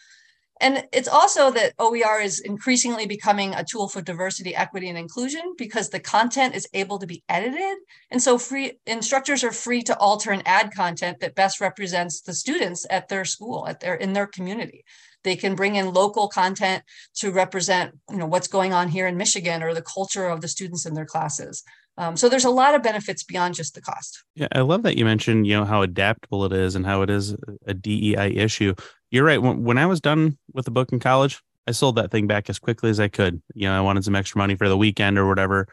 And 0.62 0.86
it's 0.94 1.10
also 1.10 1.52
that 1.52 1.74
OER 1.80 2.22
is 2.22 2.40
increasingly 2.40 3.06
becoming 3.06 3.54
a 3.54 3.66
tool 3.66 3.90
for 3.90 4.02
diversity, 4.02 4.56
equity, 4.56 4.88
and 4.88 4.98
inclusion 4.98 5.54
because 5.58 5.90
the 5.90 6.00
content 6.00 6.56
is 6.56 6.68
able 6.74 6.98
to 7.00 7.08
be 7.08 7.24
edited. 7.28 7.78
And 8.10 8.22
so 8.22 8.38
free 8.38 8.80
instructors 8.86 9.44
are 9.44 9.52
free 9.52 9.82
to 9.84 9.98
alter 9.98 10.32
and 10.32 10.48
add 10.48 10.74
content 10.74 11.20
that 11.20 11.36
best 11.36 11.60
represents 11.60 12.22
the 12.22 12.34
students 12.34 12.86
at 12.90 13.10
their 13.10 13.26
school, 13.26 13.68
at 13.68 13.82
their 13.82 13.96
in 13.96 14.14
their 14.14 14.28
community. 14.28 14.86
They 15.26 15.36
can 15.36 15.56
bring 15.56 15.76
in 15.76 15.94
local 15.94 16.30
content 16.30 16.84
to 17.16 17.32
represent, 17.32 17.98
you 18.10 18.18
know, 18.18 18.28
what's 18.28 18.48
going 18.48 18.74
on 18.74 18.88
here 18.88 19.08
in 19.08 19.18
Michigan 19.18 19.64
or 19.64 19.74
the 19.74 19.82
culture 19.82 20.28
of 20.28 20.40
the 20.40 20.48
students 20.48 20.86
in 20.86 20.94
their 20.94 21.06
classes. 21.06 21.64
Um, 21.98 22.18
so 22.18 22.28
there's 22.28 22.46
a 22.46 22.50
lot 22.50 22.76
of 22.76 22.84
benefits 22.84 23.24
beyond 23.24 23.56
just 23.56 23.74
the 23.74 23.82
cost. 23.82 24.24
Yeah, 24.36 24.48
I 24.52 24.62
love 24.62 24.84
that 24.84 24.98
you 24.98 25.06
mentioned, 25.06 25.48
you 25.48 25.56
know, 25.56 25.66
how 25.66 25.82
adaptable 25.82 26.44
it 26.46 26.52
is 26.52 26.76
and 26.76 26.86
how 26.86 27.02
it 27.04 27.10
is 27.10 27.36
a 27.66 27.74
DEI 27.74 28.36
issue. 28.36 28.76
You're 29.12 29.24
right. 29.24 29.42
When, 29.42 29.64
when 29.64 29.78
I 29.78 29.86
was 29.86 30.02
done 30.02 30.38
with 30.54 30.66
the 30.66 30.72
book 30.72 30.92
in 30.92 31.00
college, 31.00 31.42
I 31.68 31.72
sold 31.72 31.96
that 31.96 32.12
thing 32.12 32.28
back 32.28 32.50
as 32.50 32.60
quickly 32.60 32.90
as 32.90 33.00
I 33.00 33.08
could. 33.08 33.42
You 33.54 33.68
know, 33.68 33.78
I 33.78 33.82
wanted 33.82 34.04
some 34.04 34.16
extra 34.16 34.38
money 34.38 34.56
for 34.56 34.68
the 34.68 34.78
weekend 34.78 35.18
or 35.18 35.28
whatever 35.28 35.68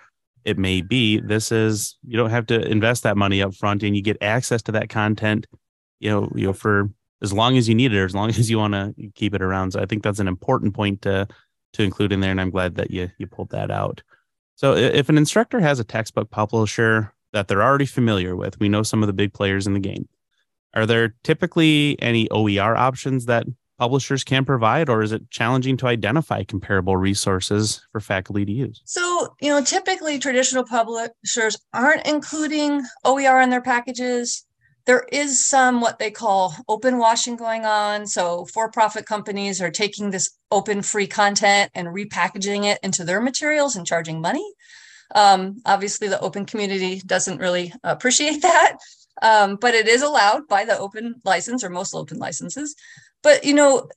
it 0.45 0.59
may 0.59 0.81
be. 0.81 1.21
This 1.21 1.53
is 1.53 1.97
you 2.07 2.17
don't 2.17 2.31
have 2.31 2.47
to 2.47 2.61
invest 2.61 3.03
that 3.03 3.17
money 3.17 3.43
up 3.43 3.55
front 3.55 3.83
and 3.83 3.97
you 3.97 4.03
get 4.03 4.23
access 4.23 4.63
to 4.63 4.73
that 4.73 4.89
content, 4.89 5.47
you 6.01 6.11
know, 6.11 6.31
you 6.35 6.47
know, 6.47 6.53
for 6.53 6.91
as 7.21 7.33
long 7.33 7.57
as 7.57 7.69
you 7.69 7.75
need 7.75 7.93
it 7.93 7.99
or 7.99 8.05
as 8.05 8.15
long 8.15 8.29
as 8.31 8.51
you 8.51 8.59
want 8.59 8.75
to 8.75 8.95
keep 9.15 9.35
it 9.35 9.43
around. 9.43 9.73
So 9.73 9.81
I 9.81 9.87
think 9.87 10.03
that's 10.03 10.21
an 10.21 10.29
important 10.29 10.75
point 10.75 11.03
to 11.03 11.27
to 11.75 11.83
include 11.83 12.13
in 12.13 12.21
there. 12.21 12.31
And 12.31 12.41
I'm 12.41 12.51
glad 12.51 12.77
that 12.77 12.91
you 12.91 13.11
you 13.19 13.27
pulled 13.27 13.51
that 13.51 13.71
out. 13.71 14.03
So 14.55 14.75
if 14.75 15.09
an 15.09 15.19
instructor 15.19 15.61
has 15.61 15.81
a 15.81 15.85
textbook 15.85 16.31
publisher 16.31 17.13
that 17.33 17.49
they're 17.49 17.63
already 17.63 17.87
familiar 17.87 18.37
with, 18.37 18.61
we 18.61 18.69
know 18.69 18.83
some 18.83 19.03
of 19.03 19.07
the 19.07 19.13
big 19.13 19.33
players 19.33 19.67
in 19.67 19.75
the 19.75 19.81
game. 19.81 20.09
Are 20.75 20.87
there 20.87 21.15
typically 21.23 21.97
any 22.01 22.31
OER 22.31 22.77
options 22.77 23.27
that 23.27 23.47
publishers 23.79 24.23
can 24.23 24.45
provide, 24.45 24.89
or 24.89 25.03
is 25.03 25.13
it 25.13 25.29
challenging 25.31 25.77
to 25.79 25.89
identify 25.89 26.45
comparable 26.45 26.97
resources 26.97 27.85
for 27.91 28.01
faculty 28.01 28.45
to 28.45 28.53
use? 28.53 28.81
So, 28.85 29.35
you 29.41 29.49
know, 29.49 29.63
typically 29.63 30.19
traditional 30.19 30.65
publishers 30.65 31.57
aren't 31.75 32.07
including 32.07 32.83
OER 33.05 33.41
in 33.41 33.51
their 33.51 33.61
packages 33.61 34.47
there 34.85 35.07
is 35.13 35.45
some 35.45 35.81
what 35.81 35.99
they 35.99 36.11
call 36.11 36.55
open 36.69 36.99
washing 36.99 37.37
going 37.37 37.65
on. 37.65 38.07
So, 38.07 38.47
for 38.47 38.71
profit 38.71 39.07
companies 39.07 39.61
are 39.61 39.71
taking 39.71 40.11
this 40.11 40.31
open 40.51 40.83
free 40.83 41.07
content 41.07 41.71
and 41.75 41.89
repackaging 41.89 42.65
it 42.65 42.79
into 42.83 43.05
their 43.05 43.21
materials 43.21 43.77
and 43.77 43.87
charging 43.87 44.21
money. 44.21 44.53
Um, 45.15 45.63
obviously, 45.67 46.09
the 46.09 46.21
open 46.21 46.47
community 46.47 47.01
doesn't 47.05 47.39
really 47.39 47.73
appreciate 47.85 48.43
that, 48.43 48.77
um, 49.21 49.57
but 49.61 49.75
it 49.75 49.89
is 49.89 50.03
allowed 50.03 50.49
by 50.49 50.65
the 50.65 50.79
open 50.79 51.17
license 51.25 51.63
or 51.63 51.71
most 51.71 51.95
open 51.95 52.19
licenses. 52.19 52.75
But, 53.23 53.45
you 53.45 53.55
know, 53.55 53.89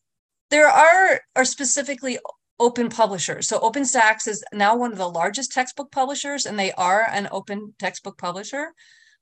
there 0.52 0.68
are, 0.68 1.22
are 1.36 1.46
specifically 1.46 2.20
open 2.60 2.90
publishers. 2.90 3.48
So 3.48 3.60
OpenStax 3.60 4.28
is 4.28 4.44
now 4.54 4.76
one 4.76 4.92
of 4.92 4.98
the 4.98 5.10
largest 5.10 5.52
textbook 5.52 5.92
publishers, 5.92 6.46
and 6.46 6.58
they 6.58 6.72
are 6.74 7.08
an 7.10 7.28
open 7.32 7.74
textbook 7.80 8.18
publisher. 8.18 8.74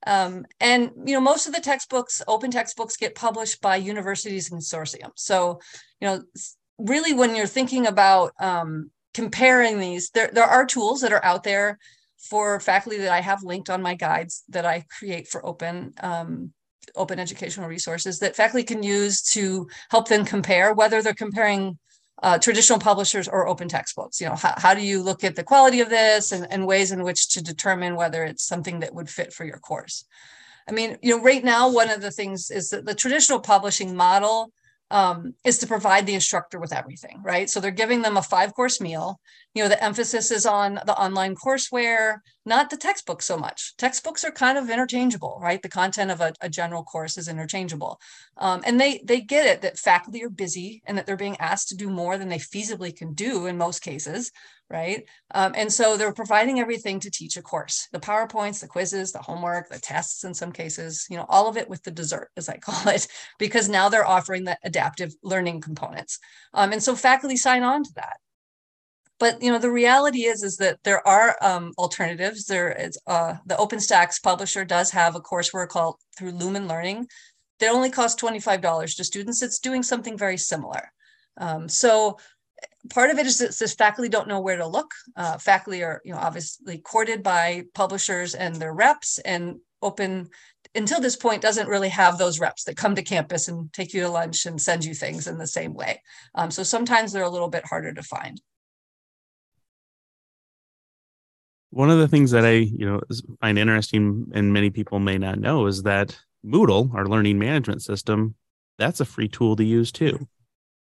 Um, 0.06 0.46
and 0.60 0.92
you 1.06 1.14
know, 1.14 1.22
most 1.22 1.48
of 1.48 1.54
the 1.54 1.62
textbooks, 1.62 2.22
open 2.28 2.52
textbooks, 2.52 2.98
get 2.98 3.16
published 3.16 3.62
by 3.62 3.78
universities 3.78 4.52
and 4.52 4.62
consortium. 4.62 5.12
So, 5.16 5.60
you 6.02 6.08
know, 6.08 6.24
really, 6.78 7.14
when 7.14 7.36
you're 7.36 7.48
thinking 7.48 7.88
about 7.88 8.34
um, 8.40 8.92
comparing 9.14 9.80
these, 9.80 10.10
there 10.12 10.30
there 10.34 10.44
are 10.46 10.66
tools 10.66 11.02
that 11.02 11.14
are 11.14 11.24
out 11.24 11.44
there 11.44 11.80
for 12.18 12.60
faculty 12.60 12.98
that 13.00 13.12
I 13.12 13.22
have 13.22 13.44
linked 13.44 13.70
on 13.70 13.82
my 13.82 13.96
guides 13.96 14.44
that 14.50 14.66
I 14.66 14.86
create 14.98 15.28
for 15.28 15.46
open 15.46 15.94
um, 16.02 16.54
open 16.96 17.20
educational 17.20 17.68
resources 17.68 18.20
that 18.20 18.36
faculty 18.36 18.64
can 18.64 18.84
use 18.84 19.22
to 19.22 19.68
help 19.90 20.08
them 20.08 20.26
compare 20.26 20.74
whether 20.74 21.02
they're 21.02 21.14
comparing 21.14 21.78
uh, 22.24 22.40
traditional 22.40 22.80
publishers 22.80 23.28
or 23.28 23.48
open 23.48 23.68
textbooks 23.68 24.20
you 24.20 24.28
know 24.28 24.36
how, 24.36 24.54
how 24.58 24.74
do 24.74 24.82
you 24.82 25.04
look 25.04 25.24
at 25.24 25.36
the 25.36 25.44
quality 25.44 25.82
of 25.82 25.90
this 25.90 26.32
and, 26.32 26.48
and 26.50 26.66
ways 26.66 26.92
in 26.92 27.04
which 27.04 27.30
to 27.30 27.44
determine 27.44 27.96
whether 27.96 28.24
it's 28.24 28.44
something 28.44 28.80
that 28.80 28.96
would 28.96 29.10
fit 29.10 29.32
for 29.32 29.46
your 29.46 29.60
course 29.60 30.06
i 30.68 30.72
mean 30.72 30.98
you 31.02 31.16
know 31.16 31.22
right 31.22 31.44
now 31.44 31.70
one 31.70 31.90
of 31.90 32.02
the 32.02 32.12
things 32.12 32.50
is 32.50 32.70
that 32.70 32.86
the 32.86 32.96
traditional 32.96 33.40
publishing 33.40 33.96
model 33.96 34.52
um, 34.94 35.34
is 35.44 35.58
to 35.58 35.68
provide 35.68 36.06
the 36.06 36.14
instructor 36.14 36.60
with 36.60 36.72
everything, 36.72 37.20
right? 37.24 37.50
So 37.50 37.60
they're 37.60 37.72
giving 37.72 38.04
them 38.04 38.16
a 38.16 38.22
five 38.22 38.54
course 38.54 38.80
meal. 38.80 39.20
You 39.54 39.64
know, 39.64 39.70
the 39.70 39.84
emphasis 39.84 40.32
is 40.32 40.46
on 40.46 40.80
the 40.86 40.98
online 41.00 41.36
courseware, 41.36 42.18
not 42.46 42.70
the 42.70 42.78
textbook 42.78 43.22
so 43.22 43.38
much. 43.38 43.76
Textbooks 43.78 44.24
are 44.24 44.32
kind 44.32 44.58
of 44.58 44.70
interchangeable, 44.70 45.40
right? 45.42 45.62
The 45.62 45.70
content 45.70 46.12
of 46.12 46.22
a, 46.22 46.34
a 46.42 46.50
general 46.50 46.84
course 46.84 47.18
is 47.18 47.28
interchangeable. 47.28 48.00
Um, 48.38 48.62
and 48.66 48.80
they 48.80 49.02
they 49.06 49.22
get 49.22 49.46
it 49.46 49.62
that 49.62 49.78
faculty 49.78 50.24
are 50.24 50.30
busy 50.30 50.82
and 50.86 50.98
that 50.98 51.06
they're 51.06 51.16
being 51.16 51.38
asked 51.38 51.70
to 51.70 51.76
do 51.76 51.90
more 51.90 52.18
than 52.18 52.30
they 52.30 52.40
feasibly 52.40 52.96
can 52.96 53.14
do 53.14 53.46
in 53.46 53.58
most 53.58 53.82
cases 53.82 54.32
right? 54.74 55.04
Um, 55.36 55.54
and 55.56 55.72
so 55.72 55.96
they're 55.96 56.14
providing 56.14 56.60
everything 56.60 57.00
to 57.02 57.12
teach 57.12 57.38
a 57.38 57.42
course 57.42 57.88
the 57.92 58.00
PowerPoints, 58.00 58.60
the 58.60 58.68
quizzes, 58.68 59.12
the 59.12 59.20
homework, 59.20 59.70
the 59.70 59.80
tests 59.80 60.24
in 60.24 60.34
some 60.34 60.52
cases, 60.52 61.06
you 61.10 61.18
know, 61.18 61.26
all 61.30 61.48
of 61.48 61.58
it 61.58 61.70
with 61.70 61.84
the 61.84 61.92
dessert, 61.92 62.30
as 62.36 62.50
I 62.50 62.58
call 62.62 62.92
it, 62.92 63.08
because 63.38 63.70
now 63.70 63.88
they're 63.88 64.06
offering 64.06 64.44
the 64.44 64.58
adaptive 64.64 65.14
learning 65.24 65.62
components. 65.62 66.20
Um, 66.54 66.74
and 66.74 66.82
so 66.82 66.96
faculty 66.96 67.38
sign 67.38 67.64
on 67.64 67.84
to 67.84 67.92
that. 67.96 68.18
But 69.20 69.42
you 69.42 69.52
know 69.52 69.60
the 69.60 69.72
reality 69.72 70.26
is 70.26 70.44
is 70.44 70.58
that 70.58 70.80
there 70.84 71.08
are 71.08 71.38
um, 71.42 71.72
alternatives. 71.78 72.46
There 72.46 72.72
is 72.72 72.98
uh, 73.08 73.36
the 73.46 73.56
OpenStax 73.56 74.22
publisher 74.22 74.66
does 74.66 74.92
have 74.92 75.16
a 75.16 75.22
courseware 75.22 75.68
called 75.68 75.96
through 76.18 76.32
Lumen 76.32 76.68
Learning 76.68 77.08
that 77.60 77.72
only 77.72 77.90
costs 77.90 78.20
twenty 78.20 78.40
five 78.40 78.62
dollars 78.62 78.96
to 78.96 79.04
students. 79.04 79.42
It's 79.42 79.60
doing 79.60 79.84
something 79.84 80.18
very 80.18 80.38
similar. 80.38 80.92
Um, 81.38 81.70
so 81.70 82.18
part 82.90 83.12
of 83.12 83.18
it 83.18 83.26
is 83.26 83.38
that 83.38 83.58
this 83.58 83.76
faculty 83.76 84.10
don't 84.10 84.28
know 84.28 84.42
where 84.42 84.58
to 84.58 84.68
look. 84.68 84.92
Uh, 85.16 85.38
faculty 85.38 85.84
are, 85.84 86.02
you 86.04 86.14
know, 86.14 86.20
obviously 86.20 86.78
courted 86.80 87.24
by 87.24 87.64
publishers 87.74 88.36
and 88.36 88.56
their 88.56 88.74
reps, 88.74 89.20
and 89.20 89.60
open 89.82 90.30
until 90.76 91.00
this 91.00 91.16
point 91.16 91.42
doesn't 91.42 91.68
really 91.68 91.90
have 91.90 92.18
those 92.18 92.40
reps 92.40 92.64
that 92.64 92.78
come 92.78 92.96
to 92.96 93.04
campus 93.04 93.48
and 93.48 93.72
take 93.74 93.94
you 93.94 94.02
to 94.02 94.10
lunch 94.10 94.46
and 94.46 94.60
send 94.60 94.84
you 94.84 94.94
things 94.94 95.28
in 95.28 95.38
the 95.38 95.48
same 95.48 95.74
way. 95.74 96.02
Um, 96.36 96.50
so 96.50 96.64
sometimes 96.64 97.12
they're 97.12 97.24
a 97.24 97.30
little 97.30 97.50
bit 97.50 97.66
harder 97.66 97.94
to 97.94 98.04
find. 98.04 98.42
One 101.74 101.90
of 101.90 101.98
the 101.98 102.08
things 102.08 102.32
that 102.32 102.46
I, 102.46 102.52
you 102.52 102.86
know, 102.86 103.02
find 103.42 103.58
interesting 103.58 104.32
and 104.34 104.54
many 104.54 104.70
people 104.70 105.00
may 105.00 105.18
not 105.18 105.40
know 105.40 105.66
is 105.66 105.84
that 105.84 106.18
Moodle, 106.46 106.94
our 106.94 107.08
learning 107.08 107.40
management 107.40 107.82
system, 107.82 108.36
that's 108.78 109.00
a 109.00 109.06
free 109.06 109.28
tool 109.28 109.56
to 109.56 109.64
use 109.64 109.92
too. 109.92 110.28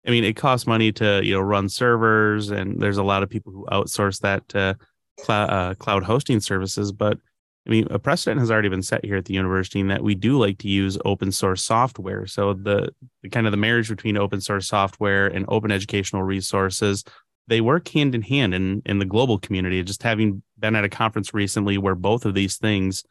I 0.06 0.10
mean, 0.10 0.24
it 0.24 0.36
costs 0.36 0.66
money 0.66 0.92
to 0.92 1.20
you 1.22 1.34
know 1.34 1.40
run 1.40 1.68
servers, 1.68 2.50
and 2.50 2.80
there's 2.80 2.96
a 2.96 3.02
lot 3.02 3.22
of 3.22 3.28
people 3.28 3.52
who 3.52 3.66
outsource 3.70 4.20
that 4.20 4.48
to 4.50 4.76
cloud, 5.20 5.50
uh, 5.50 5.74
cloud 5.74 6.04
hosting 6.04 6.40
services. 6.40 6.92
But 6.92 7.18
I 7.66 7.70
mean, 7.70 7.86
a 7.90 7.98
precedent 7.98 8.40
has 8.40 8.50
already 8.50 8.70
been 8.70 8.82
set 8.82 9.04
here 9.04 9.16
at 9.16 9.26
the 9.26 9.34
university 9.34 9.80
in 9.80 9.88
that 9.88 10.02
we 10.02 10.14
do 10.14 10.38
like 10.38 10.58
to 10.58 10.68
use 10.68 10.96
open 11.04 11.30
source 11.30 11.62
software. 11.62 12.26
So 12.26 12.54
the, 12.54 12.94
the 13.22 13.28
kind 13.28 13.46
of 13.46 13.50
the 13.50 13.58
marriage 13.58 13.90
between 13.90 14.16
open 14.16 14.40
source 14.40 14.66
software 14.66 15.26
and 15.26 15.44
open 15.48 15.70
educational 15.70 16.22
resources, 16.22 17.04
they 17.48 17.60
work 17.60 17.88
hand 17.88 18.14
in 18.14 18.22
hand 18.22 18.54
in 18.54 18.82
in 18.86 18.98
the 18.98 19.04
global 19.04 19.38
community. 19.38 19.82
Just 19.82 20.02
having 20.02 20.42
been 20.58 20.76
at 20.76 20.84
a 20.84 20.88
conference 20.88 21.34
recently 21.34 21.78
where 21.78 21.94
both 21.94 22.24
of 22.24 22.34
these 22.34 22.56
things 22.56 23.02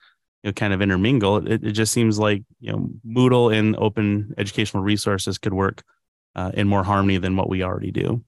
you 0.44 0.50
know 0.50 0.54
kind 0.54 0.74
of 0.74 0.82
intermingle, 0.82 1.46
it, 1.46 1.64
it 1.64 1.72
just 1.72 1.92
seems 1.92 2.18
like 2.18 2.44
you 2.60 2.72
know 2.72 2.90
Moodle 3.06 3.54
and 3.54 3.76
open 3.78 4.34
educational 4.38 4.84
resources 4.84 5.38
could 5.38 5.54
work 5.54 5.84
uh, 6.36 6.52
in 6.54 6.68
more 6.68 6.84
harmony 6.84 7.18
than 7.18 7.36
what 7.36 7.50
we 7.50 7.64
already 7.64 7.92
do. 7.92 8.24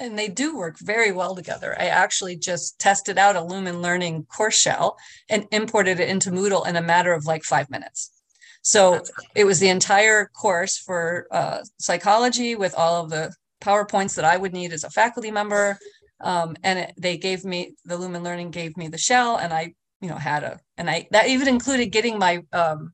And 0.00 0.18
they 0.18 0.28
do 0.28 0.56
work 0.56 0.78
very 0.78 1.12
well 1.12 1.34
together. 1.34 1.76
I 1.78 1.86
actually 1.86 2.36
just 2.36 2.78
tested 2.78 3.18
out 3.18 3.36
a 3.36 3.44
Lumen 3.44 3.82
Learning 3.82 4.24
course 4.24 4.58
shell 4.58 4.96
and 5.28 5.46
imported 5.50 6.00
it 6.00 6.08
into 6.08 6.30
Moodle 6.30 6.66
in 6.66 6.76
a 6.76 6.82
matter 6.82 7.12
of 7.12 7.26
like 7.26 7.44
five 7.44 7.70
minutes. 7.70 8.10
So 8.62 9.02
it 9.34 9.44
was 9.44 9.60
the 9.60 9.68
entire 9.68 10.26
course 10.26 10.78
for 10.78 11.26
uh, 11.30 11.58
psychology 11.78 12.54
with 12.54 12.74
all 12.74 13.04
of 13.04 13.10
the 13.10 13.34
PowerPoints 13.60 14.14
that 14.16 14.24
I 14.24 14.36
would 14.36 14.52
need 14.52 14.72
as 14.72 14.84
a 14.84 14.90
faculty 14.90 15.30
member. 15.30 15.78
Um, 16.22 16.56
and 16.62 16.78
it, 16.80 16.92
they 16.98 17.16
gave 17.16 17.44
me 17.44 17.74
the 17.84 17.96
Lumen 17.96 18.22
Learning 18.22 18.50
gave 18.50 18.76
me 18.76 18.88
the 18.88 18.98
shell, 18.98 19.38
and 19.38 19.52
I, 19.52 19.72
you 20.00 20.08
know, 20.08 20.16
had 20.16 20.42
a, 20.44 20.58
and 20.76 20.90
I 20.90 21.08
that 21.12 21.28
even 21.28 21.48
included 21.48 21.86
getting 21.86 22.18
my 22.18 22.42
um, 22.52 22.92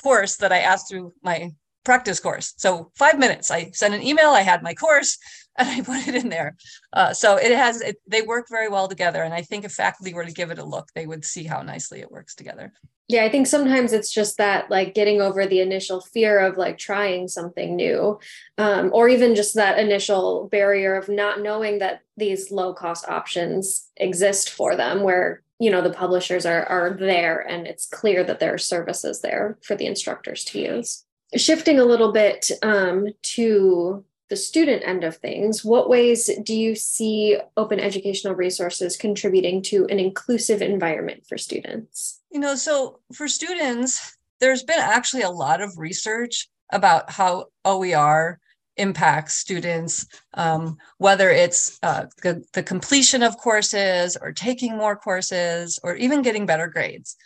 course 0.00 0.36
that 0.36 0.52
I 0.52 0.60
asked 0.60 0.88
through 0.88 1.12
my 1.22 1.50
practice 1.84 2.20
course. 2.20 2.54
So 2.56 2.90
five 2.96 3.18
minutes, 3.18 3.50
I 3.50 3.70
sent 3.72 3.94
an 3.94 4.02
email, 4.02 4.30
I 4.30 4.42
had 4.42 4.62
my 4.62 4.74
course 4.74 5.18
and 5.58 5.68
I 5.68 5.80
put 5.80 6.06
it 6.06 6.14
in 6.14 6.28
there. 6.28 6.56
Uh, 6.92 7.12
so 7.12 7.36
it 7.36 7.50
has, 7.56 7.80
it, 7.80 7.96
they 8.06 8.22
work 8.22 8.46
very 8.48 8.68
well 8.68 8.88
together. 8.88 9.22
And 9.22 9.34
I 9.34 9.42
think 9.42 9.64
if 9.64 9.72
faculty 9.72 10.14
were 10.14 10.24
to 10.24 10.32
give 10.32 10.50
it 10.50 10.58
a 10.58 10.64
look, 10.64 10.88
they 10.94 11.06
would 11.06 11.24
see 11.24 11.44
how 11.44 11.62
nicely 11.62 12.00
it 12.00 12.10
works 12.10 12.34
together. 12.34 12.72
Yeah, 13.08 13.24
I 13.24 13.30
think 13.30 13.46
sometimes 13.46 13.94
it's 13.94 14.12
just 14.12 14.36
that 14.36 14.70
like 14.70 14.94
getting 14.94 15.22
over 15.22 15.46
the 15.46 15.60
initial 15.60 16.02
fear 16.02 16.38
of 16.40 16.58
like 16.58 16.76
trying 16.76 17.26
something 17.26 17.74
new, 17.74 18.20
um, 18.58 18.90
or 18.92 19.08
even 19.08 19.34
just 19.34 19.54
that 19.54 19.78
initial 19.78 20.46
barrier 20.52 20.94
of 20.94 21.08
not 21.08 21.40
knowing 21.40 21.78
that 21.78 22.02
these 22.18 22.50
low 22.50 22.74
cost 22.74 23.08
options 23.08 23.88
exist 23.96 24.50
for 24.50 24.76
them, 24.76 25.02
where 25.02 25.42
you 25.58 25.70
know 25.70 25.80
the 25.80 25.90
publishers 25.90 26.44
are 26.44 26.66
are 26.66 26.90
there 27.00 27.40
and 27.40 27.66
it's 27.66 27.86
clear 27.86 28.22
that 28.22 28.40
there 28.40 28.54
are 28.54 28.58
services 28.58 29.22
there 29.22 29.58
for 29.62 29.74
the 29.74 29.86
instructors 29.86 30.44
to 30.44 30.60
use 30.60 31.04
shifting 31.36 31.78
a 31.78 31.84
little 31.84 32.12
bit 32.12 32.50
um, 32.62 33.08
to 33.22 34.04
the 34.28 34.36
student 34.36 34.82
end 34.84 35.04
of 35.04 35.16
things, 35.16 35.64
what 35.64 35.88
ways 35.88 36.30
do 36.42 36.54
you 36.54 36.74
see 36.74 37.38
open 37.56 37.80
educational 37.80 38.34
resources 38.34 38.96
contributing 38.96 39.62
to 39.62 39.86
an 39.86 39.98
inclusive 39.98 40.60
environment 40.60 41.26
for 41.26 41.38
students? 41.38 42.20
You 42.30 42.40
know, 42.40 42.54
so 42.54 43.00
for 43.14 43.26
students, 43.26 44.18
there's 44.40 44.62
been 44.62 44.78
actually 44.78 45.22
a 45.22 45.30
lot 45.30 45.60
of 45.60 45.78
research 45.78 46.48
about 46.70 47.10
how 47.10 47.46
OER 47.64 48.38
impacts 48.76 49.34
students, 49.34 50.06
um, 50.34 50.76
whether 50.98 51.30
it's 51.30 51.78
uh, 51.82 52.06
the, 52.22 52.44
the, 52.52 52.62
completion 52.62 53.22
of 53.22 53.36
courses 53.36 54.16
or 54.20 54.30
taking 54.30 54.76
more 54.76 54.94
courses 54.94 55.80
or 55.82 55.96
even 55.96 56.22
getting 56.22 56.46
better 56.46 56.68
grades. 56.68 57.16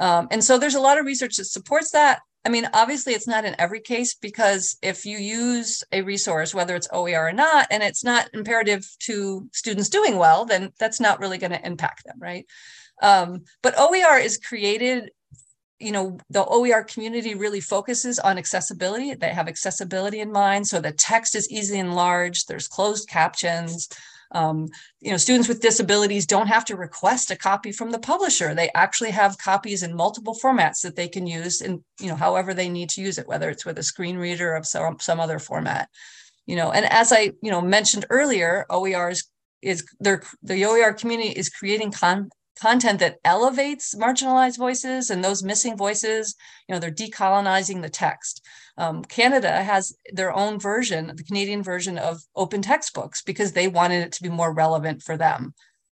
Um, 0.00 0.28
and 0.30 0.44
so 0.44 0.58
there's 0.58 0.74
a 0.74 0.80
lot 0.80 0.98
of 0.98 1.06
research 1.06 1.36
that 1.36 1.46
supports 1.46 1.92
that. 1.92 2.20
I 2.48 2.50
mean, 2.50 2.66
obviously, 2.72 3.12
it's 3.12 3.26
not 3.26 3.44
in 3.44 3.54
every 3.58 3.80
case 3.80 4.14
because 4.14 4.78
if 4.80 5.04
you 5.04 5.18
use 5.18 5.84
a 5.92 6.00
resource, 6.00 6.54
whether 6.54 6.74
it's 6.74 6.88
OER 6.90 7.28
or 7.28 7.32
not, 7.32 7.66
and 7.70 7.82
it's 7.82 8.02
not 8.02 8.30
imperative 8.32 8.88
to 9.00 9.46
students 9.52 9.90
doing 9.90 10.16
well, 10.16 10.46
then 10.46 10.72
that's 10.78 10.98
not 10.98 11.20
really 11.20 11.36
going 11.36 11.50
to 11.50 11.66
impact 11.66 12.06
them, 12.06 12.16
right? 12.18 12.46
Um, 13.02 13.42
but 13.62 13.74
OER 13.78 14.16
is 14.16 14.38
created 14.38 15.10
you 15.78 15.92
know 15.92 16.18
the 16.30 16.44
oer 16.44 16.82
community 16.82 17.36
really 17.36 17.60
focuses 17.60 18.18
on 18.18 18.36
accessibility. 18.38 19.14
They 19.14 19.28
have 19.28 19.46
accessibility 19.46 20.18
in 20.18 20.32
mind 20.32 20.66
so 20.66 20.80
the 20.80 20.90
text 20.90 21.36
is 21.36 21.48
easily 21.52 21.78
enlarged 21.78 22.48
there's 22.48 22.66
closed 22.66 23.08
captions 23.08 23.88
um, 24.32 24.68
you 25.00 25.10
know 25.10 25.16
students 25.16 25.48
with 25.48 25.60
disabilities 25.60 26.26
don't 26.26 26.48
have 26.48 26.64
to 26.66 26.76
request 26.76 27.30
a 27.30 27.36
copy 27.36 27.72
from 27.72 27.90
the 27.90 27.98
publisher. 27.98 28.54
They 28.54 28.70
actually 28.74 29.10
have 29.10 29.38
copies 29.38 29.82
in 29.82 29.94
multiple 29.94 30.36
formats 30.42 30.82
that 30.82 30.96
they 30.96 31.08
can 31.08 31.26
use 31.26 31.60
and, 31.60 31.82
you 32.00 32.08
know 32.08 32.16
however 32.16 32.54
they 32.54 32.68
need 32.68 32.90
to 32.90 33.00
use 33.00 33.18
it 33.18 33.28
whether 33.28 33.50
it's 33.50 33.64
with 33.64 33.78
a 33.78 33.82
screen 33.82 34.16
reader 34.16 34.54
of 34.54 34.66
some, 34.66 34.98
some 35.00 35.20
other 35.20 35.38
format. 35.38 35.88
You 36.46 36.56
know 36.56 36.70
and 36.72 36.86
as 36.86 37.12
i 37.12 37.32
you 37.42 37.50
know 37.50 37.60
mentioned 37.60 38.06
earlier 38.10 38.64
oer 38.70 39.10
is 39.10 39.24
is 39.62 39.84
their 40.00 40.22
the 40.42 40.64
oer 40.64 40.92
community 40.92 41.30
is 41.30 41.48
creating 41.48 41.92
con- 41.92 42.30
content 42.60 42.98
that 43.00 43.18
elevates 43.24 43.94
marginalized 43.94 44.58
voices 44.58 45.10
and 45.10 45.24
those 45.24 45.42
missing 45.42 45.76
voices 45.76 46.34
you 46.68 46.74
know 46.74 46.78
they're 46.78 46.90
decolonizing 46.90 47.82
the 47.82 47.88
text. 47.88 48.44
Um, 48.76 49.04
canada 49.04 49.62
has 49.62 49.96
their 50.12 50.32
own 50.32 50.58
version 50.58 51.12
the 51.14 51.24
canadian 51.24 51.62
version 51.62 51.98
of 51.98 52.20
open 52.36 52.62
textbooks 52.62 53.22
because 53.22 53.52
they 53.52 53.68
wanted 53.68 54.02
it 54.02 54.12
to 54.12 54.22
be 54.22 54.28
more 54.28 54.52
relevant 54.52 55.02
for 55.02 55.16
them. 55.16 55.54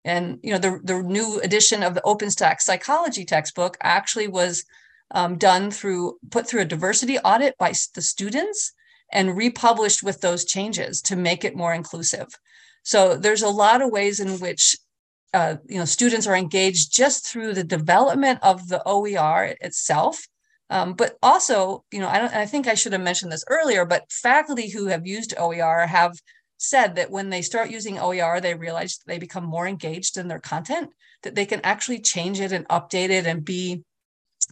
And 0.04 0.38
you 0.42 0.52
know 0.52 0.58
the, 0.58 0.80
the 0.82 1.02
new 1.02 1.40
edition 1.40 1.82
of 1.82 1.94
the 1.94 2.02
openstax 2.02 2.62
psychology 2.62 3.24
textbook 3.24 3.76
actually 3.82 4.28
was 4.28 4.64
um, 5.10 5.38
done 5.38 5.70
through 5.70 6.18
put 6.30 6.46
through 6.46 6.62
a 6.62 6.66
diversity 6.66 7.18
audit 7.18 7.56
by 7.58 7.72
the 7.94 8.02
students 8.02 8.72
and 9.12 9.36
republished 9.36 10.02
with 10.02 10.20
those 10.20 10.44
changes 10.44 11.00
to 11.02 11.16
make 11.16 11.44
it 11.44 11.56
more 11.56 11.72
inclusive. 11.72 12.28
So 12.82 13.16
there's 13.16 13.42
a 13.42 13.48
lot 13.48 13.82
of 13.82 13.90
ways 13.90 14.20
in 14.20 14.38
which 14.38 14.76
uh, 15.34 15.56
you 15.66 15.78
know 15.78 15.84
students 15.84 16.26
are 16.26 16.36
engaged 16.36 16.92
just 16.92 17.26
through 17.26 17.54
the 17.54 17.64
development 17.64 18.38
of 18.42 18.68
the 18.68 18.82
OER 18.86 19.54
itself. 19.60 20.26
Um, 20.70 20.92
but 20.92 21.16
also, 21.22 21.84
you 21.90 21.98
know, 21.98 22.08
I 22.08 22.18
don't. 22.18 22.34
I 22.34 22.46
think 22.46 22.66
I 22.66 22.74
should 22.74 22.92
have 22.92 23.02
mentioned 23.02 23.32
this 23.32 23.44
earlier. 23.48 23.84
But 23.84 24.10
faculty 24.10 24.68
who 24.68 24.86
have 24.86 25.06
used 25.06 25.34
OER 25.38 25.86
have 25.86 26.18
said 26.58 26.96
that 26.96 27.10
when 27.10 27.30
they 27.30 27.42
start 27.42 27.70
using 27.70 27.98
OER, 27.98 28.40
they 28.40 28.54
realize 28.54 28.98
they 29.06 29.18
become 29.18 29.44
more 29.44 29.66
engaged 29.66 30.18
in 30.18 30.28
their 30.28 30.40
content. 30.40 30.90
That 31.22 31.34
they 31.34 31.46
can 31.46 31.60
actually 31.64 32.00
change 32.00 32.40
it 32.40 32.52
and 32.52 32.68
update 32.68 33.10
it 33.10 33.26
and 33.26 33.44
be 33.44 33.82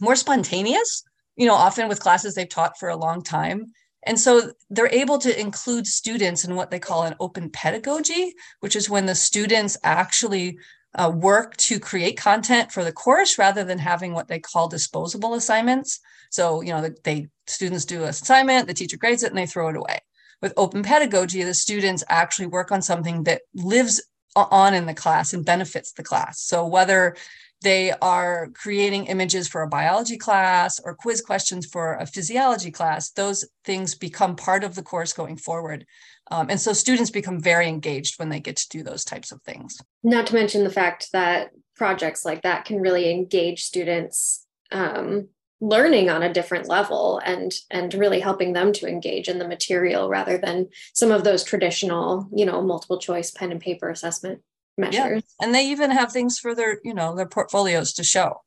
more 0.01 0.15
spontaneous. 0.15 1.03
You 1.35 1.45
know, 1.45 1.55
often 1.55 1.87
with 1.87 1.99
classes 1.99 2.33
they've 2.33 2.49
taught 2.49 2.79
for 2.79 2.89
a 2.89 2.97
long 2.97 3.21
time, 3.21 3.67
and 4.03 4.19
so 4.19 4.51
they're 4.69 4.93
able 4.93 5.17
to 5.19 5.39
include 5.39 5.87
students 5.87 6.45
in 6.45 6.55
what 6.55 6.71
they 6.71 6.79
call 6.79 7.03
an 7.03 7.15
open 7.19 7.49
pedagogy, 7.49 8.33
which 8.59 8.75
is 8.75 8.89
when 8.89 9.05
the 9.05 9.15
students 9.15 9.77
actually 9.83 10.59
uh, 10.95 11.11
work 11.13 11.57
to 11.57 11.79
create 11.79 12.17
content 12.17 12.71
for 12.71 12.83
the 12.83 12.91
course 12.91 13.37
rather 13.37 13.63
than 13.63 13.77
having 13.77 14.13
what 14.13 14.27
they 14.27 14.39
call 14.39 14.67
disposable 14.67 15.33
assignments. 15.33 15.99
So, 16.31 16.61
you 16.61 16.71
know, 16.71 16.81
the, 16.81 16.95
they 17.03 17.27
students 17.47 17.85
do 17.85 18.03
an 18.03 18.09
assignment, 18.09 18.67
the 18.67 18.73
teacher 18.73 18.97
grades 18.97 19.23
it, 19.23 19.29
and 19.29 19.37
they 19.37 19.45
throw 19.45 19.69
it 19.69 19.75
away. 19.75 19.99
With 20.41 20.53
open 20.57 20.83
pedagogy, 20.83 21.43
the 21.43 21.53
students 21.53 22.03
actually 22.09 22.47
work 22.47 22.71
on 22.71 22.81
something 22.81 23.23
that 23.23 23.41
lives 23.53 24.01
on 24.35 24.73
in 24.73 24.85
the 24.85 24.93
class 24.93 25.33
and 25.33 25.43
benefits 25.43 25.93
the 25.93 26.03
class. 26.03 26.39
So 26.39 26.65
whether 26.65 27.15
they 27.61 27.91
are 28.01 28.49
creating 28.53 29.07
images 29.07 29.47
for 29.47 29.63
a 29.63 29.67
biology 29.67 30.17
class 30.17 30.79
or 30.79 30.95
quiz 30.95 31.21
questions 31.21 31.65
for 31.65 31.95
a 31.95 32.05
physiology 32.05 32.71
class. 32.71 33.09
Those 33.11 33.45
things 33.65 33.95
become 33.95 34.35
part 34.35 34.63
of 34.63 34.75
the 34.75 34.83
course 34.83 35.13
going 35.13 35.37
forward. 35.37 35.85
Um, 36.29 36.49
and 36.49 36.59
so 36.59 36.73
students 36.73 37.09
become 37.09 37.41
very 37.41 37.67
engaged 37.67 38.19
when 38.19 38.29
they 38.29 38.39
get 38.39 38.57
to 38.57 38.69
do 38.69 38.83
those 38.83 39.03
types 39.03 39.31
of 39.31 39.41
things. 39.41 39.79
Not 40.03 40.27
to 40.27 40.35
mention 40.35 40.63
the 40.63 40.69
fact 40.69 41.11
that 41.13 41.51
projects 41.75 42.25
like 42.25 42.41
that 42.41 42.65
can 42.65 42.79
really 42.79 43.09
engage 43.09 43.63
students 43.63 44.45
um, 44.71 45.29
learning 45.59 46.09
on 46.09 46.21
a 46.21 46.33
different 46.33 46.67
level 46.67 47.19
and 47.25 47.51
and 47.71 47.93
really 47.95 48.19
helping 48.19 48.53
them 48.53 48.71
to 48.71 48.87
engage 48.87 49.27
in 49.27 49.39
the 49.39 49.47
material 49.47 50.07
rather 50.07 50.37
than 50.37 50.67
some 50.93 51.11
of 51.11 51.23
those 51.23 51.43
traditional 51.43 52.29
you 52.31 52.45
know 52.45 52.61
multiple 52.61 52.99
choice 52.99 53.31
pen 53.31 53.51
and 53.51 53.59
paper 53.59 53.89
assessment 53.89 54.41
measures. 54.77 55.23
Yeah. 55.39 55.45
And 55.45 55.53
they 55.53 55.67
even 55.67 55.91
have 55.91 56.11
things 56.11 56.39
for 56.39 56.55
their, 56.55 56.79
you 56.83 56.93
know, 56.93 57.15
their 57.15 57.27
portfolios 57.27 57.93
to 57.93 58.03
show 58.03 58.41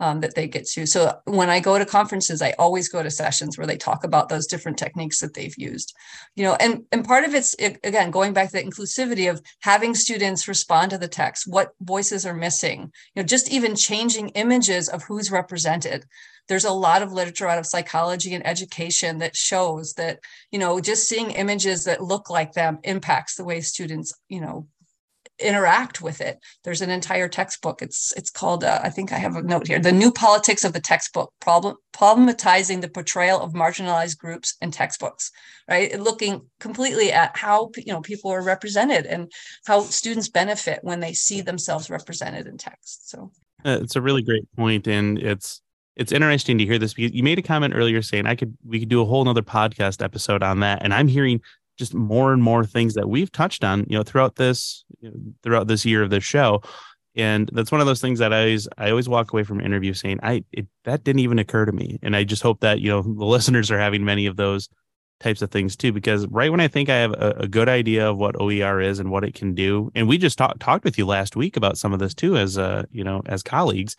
um, 0.00 0.20
that 0.20 0.34
they 0.34 0.48
get 0.48 0.66
to. 0.66 0.86
So 0.86 1.18
when 1.24 1.50
I 1.50 1.60
go 1.60 1.78
to 1.78 1.86
conferences, 1.86 2.42
I 2.42 2.54
always 2.58 2.88
go 2.88 3.02
to 3.02 3.10
sessions 3.10 3.56
where 3.56 3.66
they 3.66 3.76
talk 3.76 4.04
about 4.04 4.28
those 4.28 4.46
different 4.46 4.78
techniques 4.78 5.20
that 5.20 5.34
they've 5.34 5.56
used. 5.56 5.94
You 6.34 6.44
know, 6.44 6.56
and 6.56 6.84
and 6.90 7.04
part 7.04 7.24
of 7.24 7.34
it's 7.34 7.54
again 7.54 8.10
going 8.10 8.32
back 8.32 8.50
to 8.50 8.52
the 8.52 8.64
inclusivity 8.64 9.30
of 9.30 9.40
having 9.60 9.94
students 9.94 10.48
respond 10.48 10.90
to 10.90 10.98
the 10.98 11.08
text, 11.08 11.46
what 11.46 11.72
voices 11.80 12.26
are 12.26 12.34
missing. 12.34 12.92
You 13.14 13.22
know, 13.22 13.26
just 13.26 13.50
even 13.50 13.76
changing 13.76 14.30
images 14.30 14.88
of 14.88 15.04
who's 15.04 15.30
represented 15.30 16.04
there's 16.48 16.64
a 16.64 16.72
lot 16.72 17.02
of 17.02 17.12
literature 17.12 17.48
out 17.48 17.58
of 17.58 17.66
psychology 17.66 18.34
and 18.34 18.46
education 18.46 19.18
that 19.18 19.36
shows 19.36 19.94
that 19.94 20.20
you 20.50 20.58
know 20.58 20.80
just 20.80 21.08
seeing 21.08 21.30
images 21.30 21.84
that 21.84 22.02
look 22.02 22.30
like 22.30 22.52
them 22.52 22.78
impacts 22.84 23.36
the 23.36 23.44
way 23.44 23.60
students 23.60 24.12
you 24.28 24.40
know 24.40 24.66
interact 25.38 26.00
with 26.00 26.20
it. 26.20 26.38
There's 26.62 26.80
an 26.80 26.90
entire 26.90 27.28
textbook. 27.28 27.82
It's 27.82 28.12
it's 28.16 28.30
called 28.30 28.64
uh, 28.64 28.80
I 28.82 28.90
think 28.90 29.12
I 29.12 29.18
have 29.18 29.36
a 29.36 29.42
note 29.42 29.66
here. 29.66 29.78
The 29.78 29.92
New 29.92 30.12
Politics 30.12 30.64
of 30.64 30.72
the 30.72 30.80
Textbook: 30.80 31.32
Problem 31.40 31.76
Problematizing 31.94 32.80
the 32.80 32.88
Portrayal 32.88 33.40
of 33.40 33.52
Marginalized 33.52 34.18
Groups 34.18 34.56
in 34.60 34.70
Textbooks. 34.70 35.30
Right, 35.68 35.98
looking 35.98 36.42
completely 36.60 37.10
at 37.12 37.36
how 37.36 37.70
you 37.76 37.92
know 37.92 38.00
people 38.00 38.30
are 38.30 38.42
represented 38.42 39.06
and 39.06 39.30
how 39.66 39.80
students 39.80 40.28
benefit 40.28 40.80
when 40.82 41.00
they 41.00 41.12
see 41.12 41.40
themselves 41.40 41.90
represented 41.90 42.46
in 42.46 42.58
text. 42.58 43.10
So 43.10 43.30
uh, 43.64 43.78
it's 43.80 43.96
a 43.96 44.02
really 44.02 44.22
great 44.22 44.44
point, 44.56 44.86
and 44.86 45.18
it's 45.18 45.62
it's 45.96 46.12
interesting 46.12 46.58
to 46.58 46.64
hear 46.64 46.78
this 46.78 46.94
because 46.94 47.12
you 47.12 47.22
made 47.22 47.38
a 47.38 47.42
comment 47.42 47.74
earlier 47.76 48.02
saying 48.02 48.26
I 48.26 48.34
could 48.34 48.56
we 48.64 48.80
could 48.80 48.88
do 48.88 49.00
a 49.00 49.04
whole 49.04 49.24
nother 49.24 49.42
podcast 49.42 50.02
episode 50.02 50.42
on 50.42 50.60
that, 50.60 50.82
and 50.82 50.92
I'm 50.92 51.08
hearing 51.08 51.40
just 51.78 51.94
more 51.94 52.32
and 52.32 52.42
more 52.42 52.64
things 52.64 52.94
that 52.94 53.08
we've 53.08 53.32
touched 53.32 53.64
on, 53.64 53.84
you 53.88 53.96
know, 53.96 54.02
throughout 54.02 54.36
this 54.36 54.84
you 55.00 55.10
know, 55.10 55.16
throughout 55.42 55.66
this 55.66 55.84
year 55.84 56.02
of 56.02 56.10
this 56.10 56.24
show. 56.24 56.62
And 57.16 57.48
that's 57.52 57.70
one 57.70 57.80
of 57.80 57.86
those 57.86 58.00
things 58.00 58.18
that 58.18 58.32
I 58.32 58.40
always 58.40 58.68
I 58.76 58.90
always 58.90 59.08
walk 59.08 59.32
away 59.32 59.44
from 59.44 59.60
interview 59.60 59.94
saying 59.94 60.20
I 60.22 60.44
it, 60.52 60.66
that 60.84 61.04
didn't 61.04 61.20
even 61.20 61.38
occur 61.38 61.64
to 61.64 61.72
me. 61.72 61.98
And 62.02 62.16
I 62.16 62.24
just 62.24 62.42
hope 62.42 62.60
that 62.60 62.80
you 62.80 62.88
know 62.88 63.02
the 63.02 63.24
listeners 63.24 63.70
are 63.70 63.78
having 63.78 64.04
many 64.04 64.26
of 64.26 64.36
those 64.36 64.68
types 65.20 65.42
of 65.42 65.50
things 65.50 65.76
too. 65.76 65.92
Because 65.92 66.26
right 66.28 66.50
when 66.50 66.60
I 66.60 66.68
think 66.68 66.88
I 66.88 66.96
have 66.96 67.12
a, 67.12 67.34
a 67.38 67.48
good 67.48 67.68
idea 67.68 68.10
of 68.10 68.16
what 68.16 68.40
OER 68.40 68.80
is 68.80 68.98
and 68.98 69.10
what 69.10 69.24
it 69.24 69.34
can 69.34 69.54
do, 69.54 69.92
and 69.94 70.08
we 70.08 70.18
just 70.18 70.38
talked 70.38 70.60
talked 70.60 70.84
with 70.84 70.98
you 70.98 71.06
last 71.06 71.36
week 71.36 71.56
about 71.56 71.78
some 71.78 71.92
of 71.92 72.00
this 72.00 72.14
too, 72.14 72.36
as 72.36 72.58
uh 72.58 72.84
you 72.90 73.04
know 73.04 73.22
as 73.26 73.42
colleagues. 73.42 73.96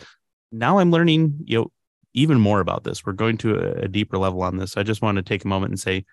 Now 0.51 0.79
I'm 0.79 0.91
learning 0.91 1.39
you 1.45 1.59
know 1.59 1.71
even 2.13 2.39
more 2.39 2.59
about 2.59 2.83
this. 2.83 3.05
We're 3.05 3.13
going 3.13 3.38
to 3.39 3.59
a, 3.59 3.71
a 3.83 3.88
deeper 3.88 4.17
level 4.17 4.41
on 4.41 4.57
this. 4.57 4.77
I 4.77 4.83
just 4.83 5.01
want 5.01 5.17
to 5.17 5.21
take 5.21 5.43
a 5.43 5.49
moment 5.49 5.71
and 5.71 5.79
say 5.79 6.05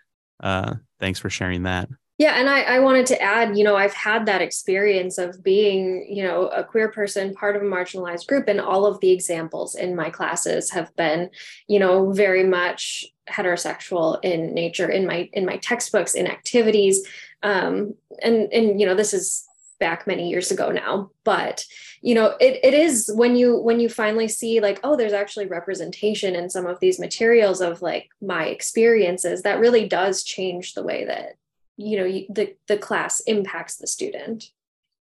uh, 0.42 0.74
thanks 1.02 1.18
for 1.18 1.28
sharing 1.28 1.64
that. 1.64 1.88
Yeah, 2.16 2.34
and 2.38 2.48
I, 2.48 2.62
I 2.62 2.78
wanted 2.78 3.06
to 3.06 3.20
add, 3.20 3.58
you 3.58 3.64
know, 3.64 3.74
I've 3.74 3.94
had 3.94 4.26
that 4.26 4.40
experience 4.40 5.18
of 5.18 5.42
being, 5.42 6.06
you 6.08 6.22
know, 6.22 6.46
a 6.48 6.62
queer 6.62 6.88
person, 6.88 7.34
part 7.34 7.56
of 7.56 7.62
a 7.62 7.64
marginalized 7.64 8.28
group, 8.28 8.46
and 8.46 8.60
all 8.60 8.86
of 8.86 9.00
the 9.00 9.10
examples 9.10 9.74
in 9.74 9.96
my 9.96 10.08
classes 10.08 10.70
have 10.70 10.94
been, 10.94 11.30
you 11.66 11.80
know, 11.80 12.12
very 12.12 12.44
much 12.44 13.04
heterosexual 13.28 14.20
in 14.22 14.54
nature 14.54 14.88
in 14.88 15.06
my 15.06 15.28
in 15.32 15.44
my 15.44 15.56
textbooks, 15.56 16.14
in 16.14 16.28
activities, 16.28 17.04
um, 17.42 17.94
and 18.22 18.52
and 18.52 18.80
you 18.80 18.86
know, 18.86 18.94
this 18.94 19.12
is 19.12 19.44
back 19.80 20.06
many 20.06 20.30
years 20.30 20.52
ago 20.52 20.70
now 20.70 21.10
but 21.24 21.64
you 22.02 22.14
know 22.14 22.34
it, 22.40 22.58
it 22.62 22.74
is 22.74 23.10
when 23.14 23.36
you 23.36 23.56
when 23.56 23.80
you 23.80 23.88
finally 23.88 24.28
see 24.28 24.60
like 24.60 24.80
oh 24.84 24.96
there's 24.96 25.12
actually 25.12 25.46
representation 25.46 26.34
in 26.34 26.50
some 26.50 26.66
of 26.66 26.78
these 26.80 26.98
materials 26.98 27.60
of 27.60 27.80
like 27.80 28.10
my 28.20 28.46
experiences 28.46 29.42
that 29.42 29.60
really 29.60 29.88
does 29.88 30.22
change 30.22 30.74
the 30.74 30.82
way 30.82 31.04
that 31.04 31.36
you 31.76 31.96
know 31.96 32.04
the 32.34 32.54
the 32.66 32.76
class 32.76 33.20
impacts 33.20 33.76
the 33.76 33.86
student 33.86 34.50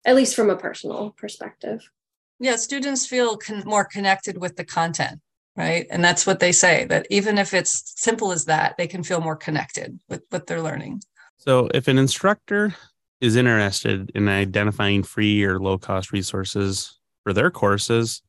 at 0.06 0.16
least 0.16 0.36
from 0.36 0.50
a 0.50 0.56
personal 0.56 1.10
perspective. 1.10 1.90
Yeah 2.38 2.56
students 2.56 3.06
feel 3.06 3.36
con- 3.36 3.64
more 3.66 3.84
connected 3.84 4.40
with 4.40 4.56
the 4.56 4.64
content 4.64 5.20
right? 5.56 5.86
And 5.90 6.02
that's 6.02 6.26
what 6.26 6.40
they 6.40 6.52
say 6.52 6.84
that 6.86 7.06
even 7.10 7.38
if 7.38 7.54
it's 7.54 7.92
simple 7.96 8.32
as 8.32 8.46
that 8.46 8.76
they 8.76 8.86
can 8.86 9.02
feel 9.02 9.20
more 9.20 9.36
connected 9.36 10.00
with 10.08 10.22
what 10.30 10.46
they're 10.46 10.62
learning. 10.62 11.02
So 11.36 11.68
if 11.72 11.88
an 11.88 11.98
instructor 11.98 12.74
is 13.20 13.36
interested 13.36 14.10
in 14.14 14.28
identifying 14.28 15.02
free 15.02 15.42
or 15.44 15.58
low 15.58 15.78
cost 15.78 16.12
resources 16.12 16.98
for 17.22 17.32
their 17.32 17.50
courses, 17.50 18.22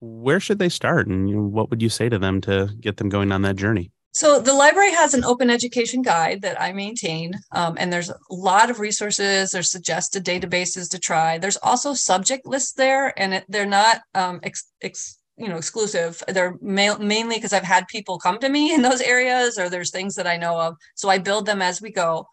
where 0.00 0.40
should 0.40 0.58
they 0.58 0.68
start? 0.68 1.06
And 1.06 1.52
what 1.52 1.70
would 1.70 1.82
you 1.82 1.88
say 1.88 2.08
to 2.08 2.18
them 2.18 2.40
to 2.42 2.70
get 2.80 2.96
them 2.96 3.08
going 3.08 3.32
on 3.32 3.42
that 3.42 3.56
journey? 3.56 3.90
So 4.12 4.40
the 4.40 4.54
library 4.54 4.92
has 4.92 5.14
an 5.14 5.24
open 5.24 5.50
education 5.50 6.02
guide 6.02 6.42
that 6.42 6.60
I 6.60 6.72
maintain, 6.72 7.34
um, 7.52 7.76
and 7.78 7.92
there's 7.92 8.10
a 8.10 8.16
lot 8.30 8.70
of 8.70 8.80
resources. 8.80 9.50
There's 9.50 9.70
suggested 9.70 10.24
databases 10.24 10.90
to 10.90 10.98
try. 10.98 11.38
There's 11.38 11.58
also 11.58 11.94
subject 11.94 12.46
lists 12.46 12.72
there, 12.72 13.18
and 13.20 13.34
it, 13.34 13.44
they're 13.48 13.66
not 13.66 14.00
um, 14.14 14.40
ex, 14.42 14.72
ex, 14.82 15.18
you 15.36 15.48
know 15.48 15.56
exclusive. 15.56 16.22
They're 16.26 16.56
ma- 16.60 16.98
mainly 16.98 17.36
because 17.36 17.52
I've 17.52 17.62
had 17.62 17.86
people 17.86 18.18
come 18.18 18.38
to 18.38 18.48
me 18.48 18.74
in 18.74 18.82
those 18.82 19.02
areas, 19.02 19.58
or 19.58 19.68
there's 19.68 19.90
things 19.90 20.14
that 20.14 20.26
I 20.26 20.36
know 20.36 20.58
of. 20.58 20.76
So 20.94 21.08
I 21.10 21.18
build 21.18 21.46
them 21.46 21.62
as 21.62 21.80
we 21.80 21.92
go. 21.92 22.26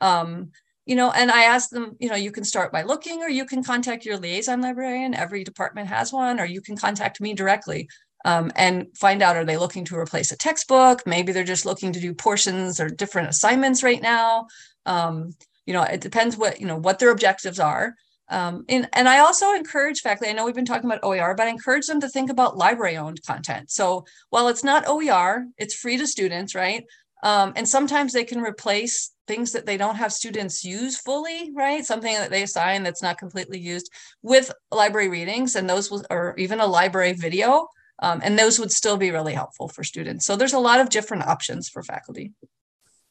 Um, 0.00 0.52
you 0.86 0.96
know, 0.96 1.10
and 1.12 1.30
I 1.30 1.44
ask 1.44 1.70
them, 1.70 1.96
you 2.00 2.08
know, 2.08 2.16
you 2.16 2.32
can 2.32 2.44
start 2.44 2.72
by 2.72 2.82
looking, 2.82 3.22
or 3.22 3.28
you 3.28 3.44
can 3.44 3.62
contact 3.62 4.04
your 4.04 4.18
liaison 4.18 4.60
librarian. 4.60 5.14
Every 5.14 5.44
department 5.44 5.88
has 5.88 6.12
one, 6.12 6.40
or 6.40 6.44
you 6.44 6.60
can 6.60 6.76
contact 6.76 7.20
me 7.20 7.34
directly 7.34 7.88
um, 8.24 8.52
and 8.56 8.86
find 8.96 9.22
out 9.22 9.36
are 9.36 9.44
they 9.44 9.56
looking 9.56 9.84
to 9.86 9.96
replace 9.96 10.32
a 10.32 10.36
textbook 10.36 11.06
maybe 11.06 11.32
they're 11.32 11.44
just 11.44 11.66
looking 11.66 11.92
to 11.92 12.00
do 12.00 12.14
portions 12.14 12.80
or 12.80 12.88
different 12.88 13.28
assignments 13.28 13.82
right 13.82 14.02
now 14.02 14.46
um, 14.86 15.32
you 15.66 15.72
know 15.72 15.82
it 15.82 16.00
depends 16.00 16.36
what 16.36 16.60
you 16.60 16.66
know 16.66 16.76
what 16.76 16.98
their 16.98 17.10
objectives 17.10 17.58
are 17.58 17.94
um, 18.28 18.64
and, 18.70 18.88
and 18.94 19.10
I 19.10 19.18
also 19.18 19.52
encourage 19.52 20.00
faculty, 20.00 20.30
I 20.30 20.32
know 20.32 20.46
we've 20.46 20.54
been 20.54 20.64
talking 20.64 20.90
about 20.90 21.04
OER, 21.04 21.34
but 21.34 21.48
I 21.48 21.50
encourage 21.50 21.86
them 21.86 22.00
to 22.00 22.08
think 22.08 22.30
about 22.30 22.56
library 22.56 22.96
owned 22.96 23.20
content. 23.26 23.70
So 23.70 24.06
while 24.30 24.48
it's 24.48 24.64
not 24.64 24.88
OER, 24.88 25.48
it's 25.58 25.74
free 25.74 25.98
to 25.98 26.06
students, 26.06 26.54
right? 26.54 26.84
Um, 27.22 27.52
and 27.54 27.68
sometimes 27.68 28.12
they 28.12 28.24
can 28.24 28.40
replace 28.40 29.12
things 29.28 29.52
that 29.52 29.64
they 29.64 29.76
don't 29.76 29.94
have 29.94 30.12
students 30.12 30.64
use 30.64 30.98
fully, 30.98 31.52
right? 31.54 31.84
Something 31.84 32.14
that 32.14 32.30
they 32.30 32.42
assign 32.42 32.82
that's 32.82 33.02
not 33.02 33.18
completely 33.18 33.60
used 33.60 33.90
with 34.22 34.52
library 34.72 35.08
readings, 35.08 35.54
and 35.54 35.70
those 35.70 35.90
will, 35.90 36.04
or 36.10 36.34
even 36.36 36.60
a 36.60 36.66
library 36.66 37.12
video. 37.12 37.68
Um, 38.00 38.20
and 38.24 38.36
those 38.36 38.58
would 38.58 38.72
still 38.72 38.96
be 38.96 39.12
really 39.12 39.34
helpful 39.34 39.68
for 39.68 39.84
students. 39.84 40.26
So 40.26 40.34
there's 40.34 40.54
a 40.54 40.58
lot 40.58 40.80
of 40.80 40.88
different 40.88 41.22
options 41.22 41.68
for 41.68 41.84
faculty. 41.84 42.32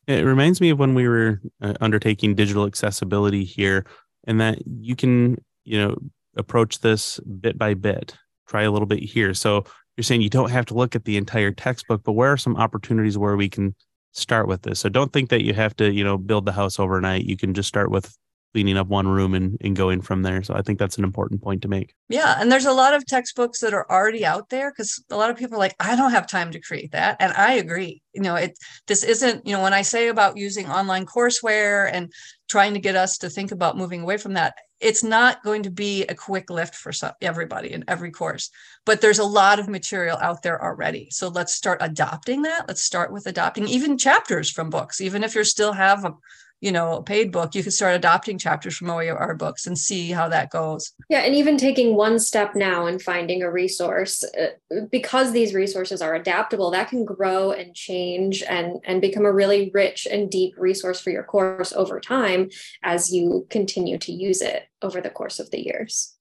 It 0.07 0.25
reminds 0.25 0.59
me 0.59 0.71
of 0.71 0.79
when 0.79 0.93
we 0.93 1.07
were 1.07 1.39
uh, 1.61 1.75
undertaking 1.79 2.35
digital 2.35 2.65
accessibility 2.65 3.45
here, 3.45 3.85
and 4.25 4.41
that 4.41 4.59
you 4.65 4.97
can, 4.97 5.37
you 5.63 5.79
know, 5.79 5.97
approach 6.35 6.79
this 6.79 7.19
bit 7.19 7.57
by 7.57 7.75
bit, 7.75 8.17
try 8.47 8.63
a 8.63 8.71
little 8.71 8.85
bit 8.85 8.99
here. 8.99 9.33
So 9.33 9.63
you're 9.95 10.03
saying 10.03 10.21
you 10.21 10.29
don't 10.29 10.51
have 10.51 10.65
to 10.67 10.73
look 10.73 10.95
at 10.95 11.05
the 11.05 11.15
entire 11.15 11.51
textbook, 11.51 12.03
but 12.03 12.13
where 12.13 12.33
are 12.33 12.37
some 12.37 12.57
opportunities 12.57 13.17
where 13.17 13.37
we 13.37 13.47
can 13.47 13.75
start 14.11 14.47
with 14.47 14.63
this? 14.63 14.79
So 14.79 14.89
don't 14.89 15.13
think 15.13 15.29
that 15.29 15.43
you 15.43 15.53
have 15.53 15.75
to, 15.77 15.91
you 15.91 16.03
know, 16.03 16.17
build 16.17 16.45
the 16.45 16.51
house 16.51 16.79
overnight. 16.79 17.25
You 17.25 17.37
can 17.37 17.53
just 17.53 17.69
start 17.69 17.91
with 17.91 18.17
cleaning 18.53 18.77
up 18.77 18.87
one 18.87 19.07
room 19.07 19.33
and, 19.33 19.57
and 19.61 19.75
going 19.75 20.01
from 20.01 20.23
there. 20.23 20.43
So 20.43 20.53
I 20.53 20.61
think 20.61 20.77
that's 20.77 20.97
an 20.97 21.03
important 21.03 21.41
point 21.41 21.61
to 21.61 21.67
make. 21.67 21.95
Yeah. 22.09 22.35
And 22.37 22.51
there's 22.51 22.65
a 22.65 22.73
lot 22.73 22.93
of 22.93 23.05
textbooks 23.05 23.59
that 23.59 23.73
are 23.73 23.89
already 23.89 24.25
out 24.25 24.49
there 24.49 24.71
because 24.71 25.03
a 25.09 25.15
lot 25.15 25.29
of 25.29 25.37
people 25.37 25.55
are 25.55 25.59
like, 25.59 25.75
I 25.79 25.95
don't 25.95 26.11
have 26.11 26.27
time 26.27 26.51
to 26.51 26.59
create 26.59 26.91
that. 26.91 27.17
And 27.19 27.31
I 27.33 27.53
agree. 27.53 28.01
You 28.13 28.21
know, 28.21 28.35
it 28.35 28.57
this 28.87 29.03
isn't, 29.03 29.47
you 29.47 29.53
know, 29.53 29.63
when 29.63 29.73
I 29.73 29.83
say 29.83 30.09
about 30.09 30.37
using 30.37 30.67
online 30.67 31.05
courseware 31.05 31.89
and 31.91 32.11
trying 32.49 32.73
to 32.73 32.79
get 32.79 32.95
us 32.95 33.19
to 33.19 33.29
think 33.29 33.51
about 33.51 33.77
moving 33.77 34.01
away 34.01 34.17
from 34.17 34.33
that, 34.33 34.55
it's 34.81 35.03
not 35.03 35.43
going 35.43 35.63
to 35.63 35.71
be 35.71 36.03
a 36.05 36.15
quick 36.15 36.49
lift 36.49 36.75
for 36.75 36.91
some, 36.91 37.11
everybody 37.21 37.71
in 37.71 37.85
every 37.87 38.11
course, 38.11 38.49
but 38.83 38.99
there's 38.99 39.19
a 39.19 39.23
lot 39.23 39.59
of 39.59 39.69
material 39.69 40.17
out 40.17 40.41
there 40.41 40.61
already. 40.61 41.07
So 41.11 41.27
let's 41.27 41.53
start 41.53 41.77
adopting 41.81 42.41
that. 42.41 42.67
Let's 42.67 42.81
start 42.81 43.13
with 43.13 43.27
adopting 43.27 43.67
even 43.67 43.97
chapters 43.97 44.49
from 44.49 44.71
books, 44.71 44.99
even 44.99 45.23
if 45.23 45.35
you 45.35 45.43
still 45.43 45.71
have 45.71 46.03
a 46.03 46.15
you 46.61 46.71
know, 46.71 46.97
a 46.97 47.03
paid 47.03 47.31
book, 47.31 47.55
you 47.55 47.63
could 47.63 47.73
start 47.73 47.95
adopting 47.95 48.37
chapters 48.37 48.77
from 48.77 48.91
OER 48.91 49.33
books 49.33 49.65
and 49.65 49.77
see 49.77 50.11
how 50.11 50.29
that 50.29 50.51
goes. 50.51 50.93
Yeah, 51.09 51.21
and 51.21 51.33
even 51.33 51.57
taking 51.57 51.95
one 51.95 52.19
step 52.19 52.55
now 52.55 52.85
and 52.85 53.01
finding 53.01 53.41
a 53.41 53.51
resource, 53.51 54.23
uh, 54.23 54.81
because 54.91 55.31
these 55.31 55.55
resources 55.55 56.03
are 56.03 56.13
adaptable, 56.13 56.69
that 56.71 56.89
can 56.89 57.03
grow 57.03 57.51
and 57.51 57.73
change 57.75 58.43
and 58.43 58.79
and 58.85 59.01
become 59.01 59.25
a 59.25 59.33
really 59.33 59.71
rich 59.73 60.07
and 60.09 60.29
deep 60.29 60.53
resource 60.55 61.01
for 61.01 61.09
your 61.09 61.23
course 61.23 61.73
over 61.73 61.99
time 61.99 62.49
as 62.83 63.11
you 63.11 63.47
continue 63.49 63.97
to 63.97 64.11
use 64.11 64.41
it 64.41 64.67
over 64.83 65.01
the 65.01 65.09
course 65.09 65.39
of 65.39 65.49
the 65.49 65.65
years. 65.65 66.15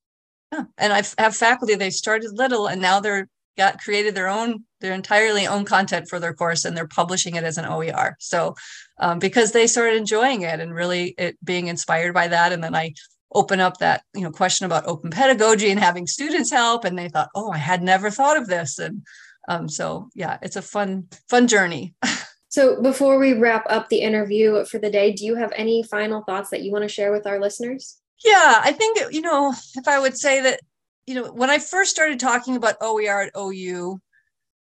Yeah, 0.52 0.64
and 0.78 0.92
I 0.92 1.02
have 1.18 1.36
faculty 1.36 1.74
they 1.74 1.90
started 1.90 2.32
little 2.32 2.66
and 2.66 2.80
now 2.80 2.98
they're 3.00 3.28
got 3.60 3.78
created 3.78 4.14
their 4.14 4.28
own 4.28 4.64
their 4.80 4.94
entirely 4.94 5.46
own 5.46 5.66
content 5.66 6.08
for 6.08 6.18
their 6.18 6.32
course 6.32 6.64
and 6.64 6.74
they're 6.74 6.88
publishing 6.88 7.34
it 7.34 7.44
as 7.44 7.58
an 7.58 7.66
OER. 7.66 8.16
So 8.18 8.54
um, 8.98 9.18
because 9.18 9.52
they 9.52 9.66
started 9.66 9.96
enjoying 9.96 10.40
it 10.42 10.60
and 10.60 10.74
really 10.74 11.14
it 11.18 11.36
being 11.44 11.66
inspired 11.66 12.14
by 12.14 12.28
that, 12.28 12.52
and 12.52 12.64
then 12.64 12.74
I 12.74 12.94
open 13.32 13.60
up 13.60 13.76
that 13.78 14.02
you 14.14 14.22
know 14.22 14.30
question 14.30 14.64
about 14.64 14.86
open 14.86 15.10
pedagogy 15.10 15.70
and 15.70 15.78
having 15.78 16.06
students 16.06 16.50
help, 16.50 16.84
and 16.86 16.98
they 16.98 17.10
thought, 17.10 17.28
oh, 17.34 17.52
I 17.52 17.58
had 17.58 17.82
never 17.82 18.10
thought 18.10 18.38
of 18.38 18.46
this, 18.46 18.78
and 18.78 19.02
um, 19.48 19.68
so 19.68 20.08
yeah, 20.14 20.38
it's 20.40 20.56
a 20.56 20.62
fun 20.62 21.08
fun 21.28 21.46
journey. 21.46 21.94
so 22.48 22.80
before 22.80 23.18
we 23.18 23.34
wrap 23.34 23.66
up 23.68 23.90
the 23.90 24.00
interview 24.00 24.64
for 24.64 24.78
the 24.78 24.90
day, 24.90 25.12
do 25.12 25.26
you 25.26 25.34
have 25.36 25.52
any 25.54 25.82
final 25.82 26.22
thoughts 26.22 26.48
that 26.50 26.62
you 26.62 26.72
want 26.72 26.84
to 26.84 26.88
share 26.88 27.12
with 27.12 27.26
our 27.26 27.38
listeners? 27.38 27.98
Yeah, 28.24 28.60
I 28.64 28.72
think 28.72 28.98
you 29.12 29.20
know 29.20 29.54
if 29.76 29.86
I 29.86 29.98
would 29.98 30.16
say 30.16 30.40
that 30.40 30.60
you 31.10 31.16
know, 31.16 31.32
when 31.32 31.50
I 31.50 31.58
first 31.58 31.90
started 31.90 32.20
talking 32.20 32.54
about 32.54 32.76
OER 32.80 33.22
at 33.22 33.32
OU, 33.36 33.98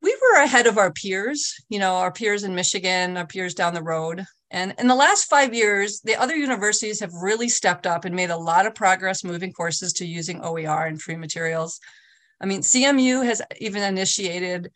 we 0.04 0.18
were 0.22 0.44
ahead 0.44 0.68
of 0.68 0.78
our 0.78 0.94
peers, 0.94 1.56
you 1.68 1.80
know, 1.80 1.96
our 1.96 2.12
peers 2.12 2.44
in 2.44 2.54
Michigan, 2.54 3.18
our 3.18 3.26
peers 3.26 3.56
down 3.56 3.74
the 3.74 3.82
road. 3.82 4.24
And 4.52 4.76
in 4.78 4.88
the 4.88 4.94
last 4.94 5.24
five 5.24 5.56
years, 5.56 6.00
the 6.02 6.16
other 6.16 6.36
universities 6.36 7.00
have 7.00 7.12
really 7.12 7.50
stepped 7.50 7.88
up 7.88 8.06
and 8.06 8.16
made 8.16 8.30
a 8.30 8.38
lot 8.38 8.68
of 8.68 8.76
progress 8.76 9.24
moving 9.24 9.52
courses 9.52 9.94
to 9.94 10.06
using 10.06 10.40
OER 10.42 10.86
and 10.86 11.02
free 11.02 11.16
materials. 11.16 11.80
I 12.40 12.46
mean, 12.46 12.62
CMU 12.62 13.26
has 13.26 13.42
even 13.60 13.82
initiated 13.82 14.70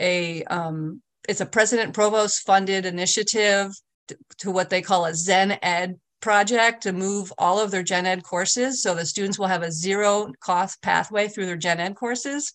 a, 0.00 0.42
um, 0.44 1.02
it's 1.28 1.40
a 1.40 1.46
president 1.46 1.94
provost 1.94 2.44
funded 2.44 2.84
initiative 2.84 3.70
to, 4.08 4.18
to 4.38 4.50
what 4.50 4.70
they 4.70 4.82
call 4.82 5.04
a 5.04 5.14
Zen 5.14 5.56
Ed 5.62 6.00
project 6.26 6.82
to 6.82 6.92
move 6.92 7.32
all 7.38 7.60
of 7.60 7.70
their 7.70 7.84
gen 7.84 8.04
ed 8.04 8.24
courses 8.24 8.82
so 8.82 8.96
the 8.96 9.06
students 9.06 9.38
will 9.38 9.46
have 9.46 9.62
a 9.62 9.70
zero 9.70 10.32
cost 10.40 10.82
pathway 10.82 11.28
through 11.28 11.46
their 11.46 11.56
gen 11.56 11.78
ed 11.78 11.94
courses 11.94 12.52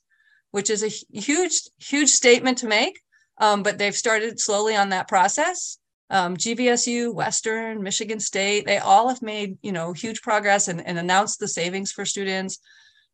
which 0.52 0.70
is 0.70 0.84
a 0.84 1.18
huge 1.18 1.54
huge 1.80 2.10
statement 2.10 2.58
to 2.58 2.68
make 2.68 3.00
um, 3.38 3.64
but 3.64 3.78
they've 3.78 3.96
started 3.96 4.40
slowly 4.40 4.76
on 4.76 4.90
that 4.90 5.08
process. 5.08 5.78
Um, 6.10 6.36
western 6.36 7.82
michigan 7.82 8.20
state 8.20 8.66
they 8.66 8.78
all 8.78 9.08
have 9.08 9.22
made 9.22 9.58
you 9.62 9.72
know 9.72 9.94
huge 9.94 10.22
progress 10.22 10.68
and, 10.68 10.86
and 10.86 10.98
announced 11.00 11.40
the 11.40 11.48
savings 11.48 11.94
for 11.94 12.04
students 12.04 12.60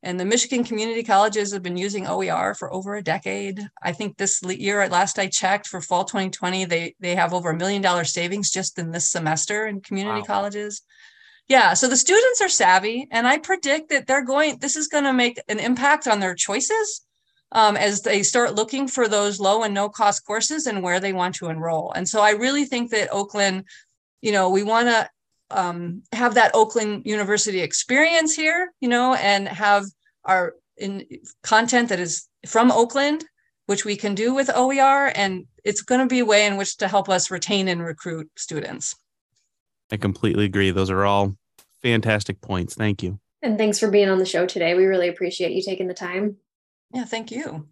and 0.04 0.20
the 0.20 0.26
Michigan 0.26 0.64
community 0.64 1.04
colleges 1.04 1.52
have 1.52 1.64
been 1.64 1.78
using 1.78 2.08
OER 2.08 2.54
for 2.54 2.72
over 2.72 2.96
a 2.96 3.04
decade. 3.04 3.68
I 3.82 3.92
think 3.94 4.18
this 4.18 4.42
year, 4.44 4.82
at 4.82 4.92
last 4.92 5.18
I 5.18 5.28
checked 5.28 5.68
for 5.68 5.82
fall 5.82 6.06
2020, 6.06 6.66
they 6.66 6.96
they 7.00 7.16
have 7.16 7.34
over 7.34 7.50
a 7.50 7.58
million 7.58 7.82
dollar 7.82 8.04
savings 8.04 8.52
just 8.52 8.78
in 8.78 8.92
this 8.92 9.10
semester 9.10 9.66
in 9.66 9.82
community 9.82 10.22
wow. 10.22 10.26
colleges. 10.26 10.82
Yeah, 11.48 11.74
so 11.74 11.88
the 11.88 11.96
students 11.96 12.42
are 12.42 12.50
savvy, 12.50 13.08
and 13.10 13.26
I 13.26 13.38
predict 13.38 13.90
that 13.90 14.06
they're 14.06 14.26
going. 14.26 14.60
This 14.60 14.76
is 14.76 14.88
going 14.88 15.06
to 15.06 15.14
make 15.14 15.40
an 15.48 15.60
impact 15.60 16.08
on 16.08 16.20
their 16.20 16.36
choices 16.36 17.06
um, 17.54 17.78
as 17.78 18.02
they 18.02 18.22
start 18.24 18.56
looking 18.56 18.88
for 18.88 19.08
those 19.08 19.40
low 19.40 19.64
and 19.64 19.74
no 19.74 19.90
cost 19.90 20.26
courses 20.26 20.68
and 20.68 20.84
where 20.84 21.00
they 21.00 21.14
want 21.14 21.36
to 21.36 21.48
enroll. 21.48 21.92
And 21.94 22.08
so 22.08 22.22
I 22.22 22.32
really 22.32 22.66
think 22.66 22.92
that 22.92 23.14
Oakland, 23.14 23.64
you 24.22 24.34
know, 24.34 24.50
we 24.50 24.64
want 24.64 24.90
to 24.90 25.10
um, 25.52 26.04
have 26.12 26.36
that 26.36 26.52
Oakland 26.54 27.04
University 27.06 27.62
experience 27.62 28.36
here, 28.36 28.74
you 28.80 28.90
know, 28.90 29.14
and 29.16 29.48
have 29.48 29.86
our 30.26 30.54
in 30.78 31.06
content 31.44 31.90
that 31.90 32.00
is 32.00 32.28
from 32.46 32.72
Oakland, 32.72 33.26
which 33.66 33.86
we 33.86 33.96
can 33.96 34.16
do 34.16 34.34
with 34.34 34.50
OER, 34.54 35.12
and 35.16 35.46
it's 35.64 35.82
going 35.82 36.02
to 36.02 36.08
be 36.08 36.20
a 36.20 36.26
way 36.26 36.46
in 36.46 36.58
which 36.58 36.78
to 36.78 36.88
help 36.88 37.10
us 37.10 37.32
retain 37.32 37.68
and 37.68 37.84
recruit 37.84 38.30
students. 38.38 38.96
I 39.92 39.98
completely 39.98 40.46
agree. 40.46 40.72
Those 40.72 40.90
are 40.90 41.06
all 41.06 41.36
fantastic 41.82 42.42
points. 42.42 42.76
Thank 42.76 43.02
you. 43.02 43.20
And 43.42 43.58
thanks 43.58 43.80
for 43.80 43.90
being 43.90 44.10
on 44.10 44.18
the 44.18 44.26
show 44.26 44.46
today. 44.46 44.74
We 44.76 44.86
really 44.86 45.08
appreciate 45.08 45.52
you 45.52 45.62
taking 45.62 45.88
the 45.88 45.94
time. 45.94 46.38
Yeah, 46.94 47.06
thank 47.06 47.32
you. 47.32 47.68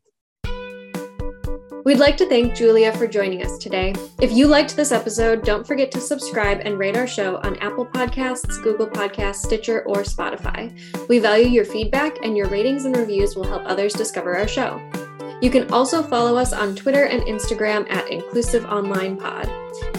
We'd 1.86 2.00
like 2.00 2.18
to 2.18 2.28
thank 2.28 2.56
Julia 2.56 2.92
for 2.98 3.06
joining 3.06 3.46
us 3.46 3.60
today. 3.60 3.94
If 4.20 4.32
you 4.32 4.48
liked 4.48 4.76
this 4.76 4.92
episode, 4.92 5.44
don't 5.44 5.68
forget 5.68 5.92
to 5.92 6.02
subscribe 6.02 6.62
and 6.66 6.80
rate 6.80 6.98
our 6.98 7.06
show 7.06 7.38
on 7.44 7.58
Apple 7.58 7.86
Podcasts, 7.86 8.60
Google 8.64 8.88
Podcasts, 8.88 9.46
Stitcher, 9.46 9.84
or 9.84 9.98
Spotify. 9.98 10.76
We 11.08 11.20
value 11.20 11.48
your 11.48 11.64
feedback, 11.64 12.26
and 12.26 12.36
your 12.36 12.48
ratings 12.48 12.86
and 12.86 12.98
reviews 12.98 13.36
will 13.36 13.44
help 13.44 13.62
others 13.68 13.94
discover 13.94 14.36
our 14.36 14.48
show. 14.48 14.82
You 15.44 15.52
can 15.52 15.72
also 15.72 16.02
follow 16.02 16.38
us 16.38 16.54
on 16.54 16.76
Twitter 16.76 17.06
and 17.06 17.22
Instagram 17.22 17.88
at 17.92 18.10
Inclusive 18.10 18.66
Online 18.66 19.16
Pod. 19.16 19.48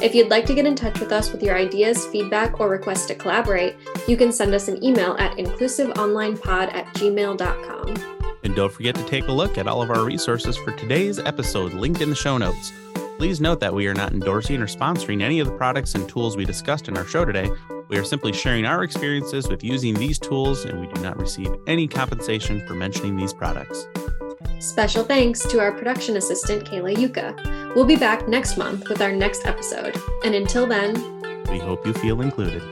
If 0.03 0.12
you'd 0.12 0.29
like 0.29 0.46
to 0.46 0.55
get 0.55 0.66
in 0.66 0.75
touch 0.75 0.99
with 0.99 1.12
us 1.12 1.31
with 1.31 1.40
your 1.40 1.55
ideas, 1.55 2.05
feedback, 2.07 2.59
or 2.59 2.68
requests 2.68 3.07
to 3.07 3.14
collaborate, 3.14 3.77
you 4.09 4.16
can 4.16 4.33
send 4.33 4.55
us 4.55 4.66
an 4.66 4.83
email 4.83 5.14
at 5.20 5.37
inclusiveonlinepod 5.37 6.75
at 6.75 6.87
gmail.com. 6.94 8.15
And 8.46 8.54
don't 8.54 8.72
forget 8.72 8.94
to 8.94 9.04
take 9.06 9.26
a 9.26 9.32
look 9.32 9.59
at 9.59 9.66
all 9.66 9.82
of 9.82 9.90
our 9.90 10.04
resources 10.04 10.56
for 10.56 10.70
today's 10.70 11.18
episode 11.18 11.72
linked 11.72 12.00
in 12.00 12.11
the 12.11 12.14
show 12.14 12.38
notes. 12.38 12.72
Please 13.18 13.40
note 13.40 13.59
that 13.59 13.74
we 13.74 13.88
are 13.88 13.92
not 13.92 14.12
endorsing 14.12 14.62
or 14.62 14.68
sponsoring 14.68 15.20
any 15.20 15.40
of 15.40 15.48
the 15.48 15.52
products 15.54 15.96
and 15.96 16.09
tools 16.09 16.37
we 16.37 16.44
discussed 16.44 16.87
in 16.87 16.96
our 16.96 17.04
show 17.04 17.24
today. 17.24 17.50
We 17.88 17.98
are 17.98 18.04
simply 18.04 18.32
sharing 18.32 18.64
our 18.64 18.85
experiences 18.85 19.48
with 19.48 19.64
using 19.64 19.94
these 19.94 20.20
tools, 20.20 20.64
and 20.64 20.80
we 20.80 20.87
do 20.87 21.02
not 21.02 21.18
receive 21.18 21.48
any 21.66 21.88
compensation 21.88 22.64
for 22.68 22.74
mentioning 22.74 23.16
these 23.16 23.32
products. 23.32 23.88
Special 24.61 25.02
thanks 25.02 25.40
to 25.48 25.59
our 25.59 25.72
production 25.72 26.16
assistant, 26.16 26.64
Kayla 26.66 26.94
Yuka. 26.94 27.74
We'll 27.74 27.85
be 27.85 27.96
back 27.96 28.28
next 28.28 28.56
month 28.56 28.88
with 28.88 29.02
our 29.02 29.11
next 29.11 29.44
episode. 29.44 30.00
And 30.24 30.37
until 30.37 30.68
then, 30.68 30.94
we 31.50 31.59
hope 31.59 31.85
you 31.85 31.94
feel 31.94 32.20
included. 32.20 32.62